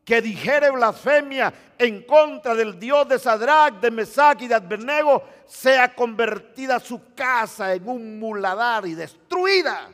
[0.04, 5.94] que dijere blasfemia en contra del Dios de Sadrach, de Mesach y de Abednego, sea
[5.94, 9.90] convertida su casa en un muladar y destruida,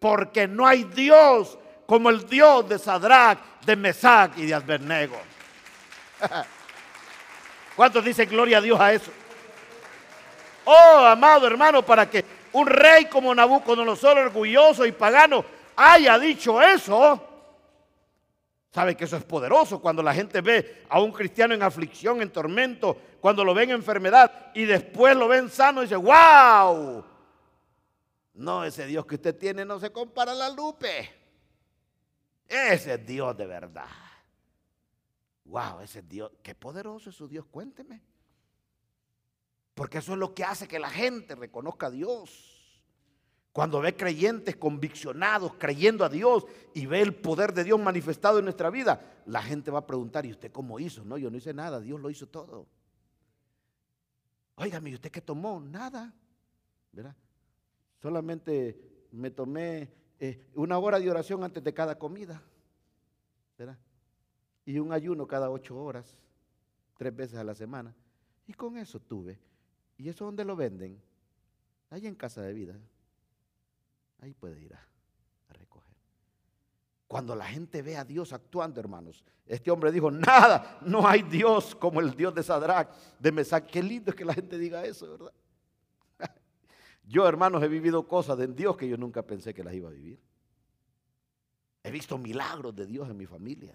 [0.00, 1.56] porque no hay Dios
[1.86, 5.16] como el Dios de Sadrach, de Mesach y de Abednego.
[7.76, 9.10] ¿Cuántos dicen gloria a Dios a eso?
[10.64, 15.44] Oh, amado hermano, para que un rey como Nabucodonosor, orgulloso y pagano,
[15.76, 17.22] haya dicho eso,
[18.72, 22.30] sabe que eso es poderoso cuando la gente ve a un cristiano en aflicción, en
[22.30, 27.04] tormento, cuando lo ven en enfermedad y después lo ven sano y dice, wow,
[28.34, 31.23] no, ese Dios que usted tiene no se compara a la lupe.
[32.48, 33.88] Ese es Dios de verdad.
[35.44, 38.02] Wow, ese Dios, qué poderoso es su Dios, cuénteme.
[39.74, 42.50] Porque eso es lo que hace que la gente reconozca a Dios.
[43.52, 48.44] Cuando ve creyentes conviccionados, creyendo a Dios y ve el poder de Dios manifestado en
[48.44, 51.04] nuestra vida, la gente va a preguntar, ¿y usted cómo hizo?
[51.04, 52.66] No, yo no hice nada, Dios lo hizo todo.
[54.56, 55.60] Óigame, ¿y usted qué tomó?
[55.60, 56.12] Nada.
[56.92, 57.14] ¿Verdad?
[58.00, 62.42] Solamente me tomé eh, una hora de oración antes de cada comida.
[63.58, 63.78] ¿Verdad?
[64.64, 66.16] Y un ayuno cada ocho horas,
[66.96, 67.94] tres veces a la semana.
[68.46, 69.38] Y con eso tuve.
[69.96, 71.00] ¿Y eso dónde lo venden?
[71.90, 72.74] Ahí en Casa de Vida.
[74.20, 74.86] Ahí puede ir a,
[75.50, 75.94] recoger.
[77.06, 81.74] Cuando la gente ve a Dios actuando, hermanos, este hombre dijo, nada, no hay Dios
[81.74, 83.66] como el Dios de Sadrach, de Mesach.
[83.66, 85.32] Qué lindo es que la gente diga eso, ¿verdad?
[87.06, 89.92] Yo, hermanos, he vivido cosas de Dios que yo nunca pensé que las iba a
[89.92, 90.18] vivir.
[91.82, 93.74] He visto milagros de Dios en mi familia.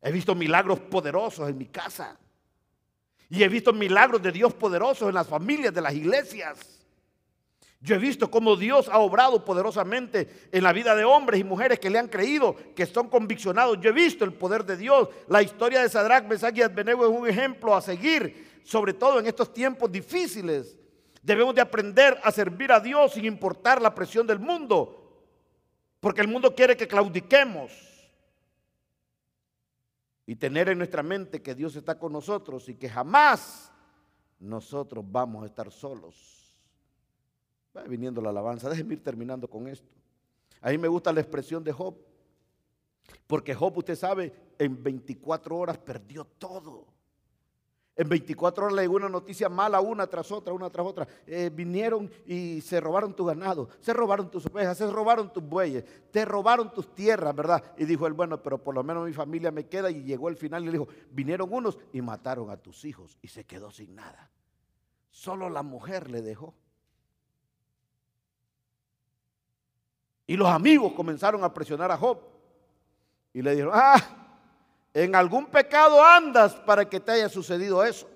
[0.00, 2.18] He visto milagros poderosos en mi casa.
[3.28, 6.76] Y he visto milagros de Dios poderosos en las familias de las iglesias.
[7.80, 11.80] Yo he visto cómo Dios ha obrado poderosamente en la vida de hombres y mujeres
[11.80, 13.78] que le han creído, que son conviccionados.
[13.80, 15.08] Yo he visto el poder de Dios.
[15.28, 19.26] La historia de Sadrach, Mesach y Abednego es un ejemplo a seguir, sobre todo en
[19.26, 20.76] estos tiempos difíciles.
[21.26, 25.26] Debemos de aprender a servir a Dios sin importar la presión del mundo,
[25.98, 27.72] porque el mundo quiere que claudiquemos
[30.24, 33.72] y tener en nuestra mente que Dios está con nosotros y que jamás
[34.38, 36.54] nosotros vamos a estar solos.
[37.76, 38.68] Va viniendo la alabanza.
[38.70, 39.92] Déjenme ir terminando con esto.
[40.60, 41.96] A mí me gusta la expresión de Job.
[43.26, 46.86] Porque Job, usted sabe, en 24 horas perdió todo.
[47.98, 51.08] En 24 horas le llegó una noticia mala una tras otra, una tras otra.
[51.26, 55.82] Eh, vinieron y se robaron tu ganado, se robaron tus ovejas, se robaron tus bueyes,
[56.10, 57.64] te robaron tus tierras, ¿verdad?
[57.78, 59.90] Y dijo él, bueno, pero por lo menos mi familia me queda.
[59.90, 63.16] Y llegó el final y le dijo, vinieron unos y mataron a tus hijos.
[63.22, 64.30] Y se quedó sin nada.
[65.10, 66.54] Solo la mujer le dejó.
[70.26, 72.18] Y los amigos comenzaron a presionar a Job.
[73.32, 74.25] Y le dijeron, ah,
[75.04, 78.08] en algún pecado andas para que te haya sucedido eso.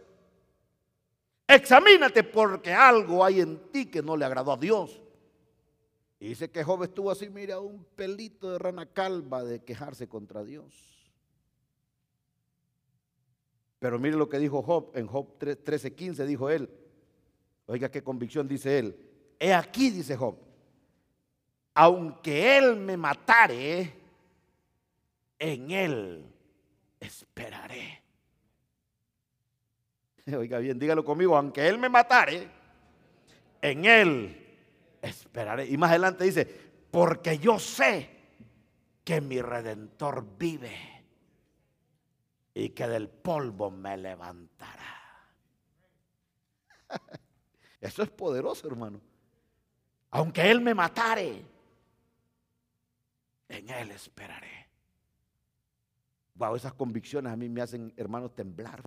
[1.47, 4.99] Examínate porque algo hay en ti que no le agradó a Dios.
[6.18, 10.43] Y dice que Job estuvo así, mira, un pelito de rana calva de quejarse contra
[10.43, 10.72] Dios.
[13.78, 16.70] Pero mire lo que dijo Job, en Job 13:15 dijo él,
[17.66, 18.97] oiga qué convicción dice él,
[19.39, 20.37] he aquí, dice Job,
[21.74, 23.93] aunque él me matare,
[25.39, 26.39] en él
[27.01, 28.03] esperaré.
[30.36, 32.48] Oiga bien, dígalo conmigo, aunque Él me matare,
[33.61, 34.36] en Él
[35.03, 35.66] esperaré.
[35.66, 36.44] Y más adelante dice,
[36.90, 38.11] porque yo sé
[39.05, 40.76] que mi redentor vive
[42.55, 44.96] y que del polvo me levantará.
[47.80, 49.01] Eso es poderoso, hermano.
[50.11, 51.44] Aunque Él me matare,
[53.48, 54.69] en Él esperaré.
[56.41, 58.82] Wow, esas convicciones a mí me hacen, hermanos, temblar.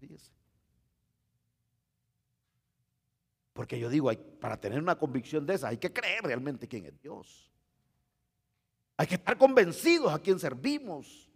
[3.54, 7.00] Porque yo digo, para tener una convicción de esa hay que creer realmente quién es
[7.00, 7.52] Dios.
[8.98, 11.30] Hay que estar convencidos a quién servimos.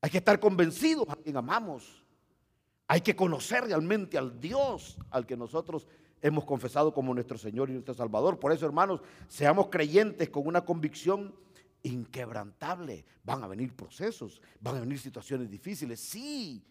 [0.00, 2.04] Hay que estar convencidos a quién amamos.
[2.88, 5.86] Hay que conocer realmente al Dios al que nosotros
[6.20, 8.40] hemos confesado como nuestro Señor y nuestro Salvador.
[8.40, 11.32] Por eso, hermanos, seamos creyentes con una convicción
[11.82, 13.04] inquebrantable.
[13.24, 16.64] Van a venir procesos, van a venir situaciones difíciles, sí,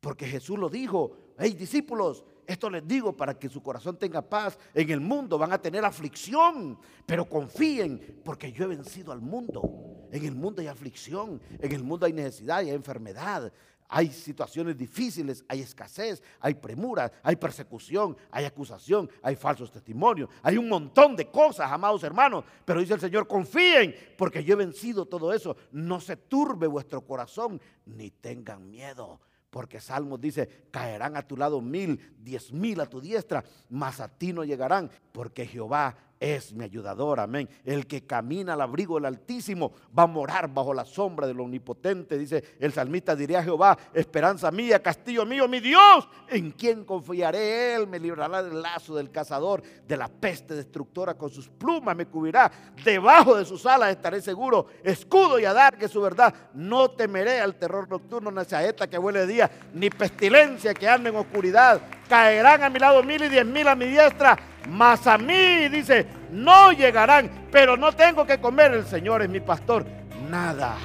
[0.00, 4.58] porque Jesús lo dijo, hey discípulos, esto les digo para que su corazón tenga paz.
[4.72, 10.08] En el mundo van a tener aflicción, pero confíen porque yo he vencido al mundo.
[10.12, 13.52] En el mundo hay aflicción, en el mundo hay necesidad y hay enfermedad.
[13.88, 20.58] Hay situaciones difíciles, hay escasez, hay premura, hay persecución, hay acusación, hay falsos testimonios, hay
[20.58, 22.44] un montón de cosas, amados hermanos.
[22.64, 25.56] Pero dice el Señor, confíen, porque yo he vencido todo eso.
[25.72, 29.20] No se turbe vuestro corazón, ni tengan miedo.
[29.50, 34.08] Porque Salmos dice, caerán a tu lado mil, diez mil a tu diestra, mas a
[34.08, 37.48] ti no llegarán, porque Jehová es mi ayudador, amén.
[37.64, 42.16] El que camina al abrigo del Altísimo va a morar bajo la sombra del Omnipotente,
[42.16, 47.86] dice el salmista, diría Jehová, esperanza mía, castillo mío, mi Dios, en quien confiaré Él,
[47.86, 52.50] me librará del lazo del cazador, de la peste destructora, con sus plumas me cubrirá,
[52.84, 57.56] debajo de sus alas estaré seguro, escudo y dar que su verdad, no temeré al
[57.56, 62.62] terror nocturno, ni saeta que huele de día, ni pestilencia que ande en oscuridad, caerán
[62.62, 64.36] a mi lado mil y diez mil a mi diestra,
[64.68, 69.40] mas a mí, dice, no llegarán, pero no tengo que comer, el Señor es mi
[69.40, 69.86] pastor,
[70.30, 70.76] nada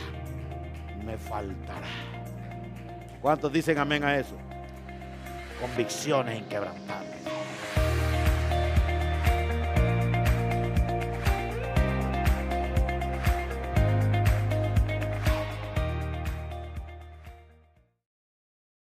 [1.05, 1.87] me faltará.
[3.21, 4.35] ¿Cuántos dicen amén a eso?
[5.59, 7.20] Convicciones inquebrantables.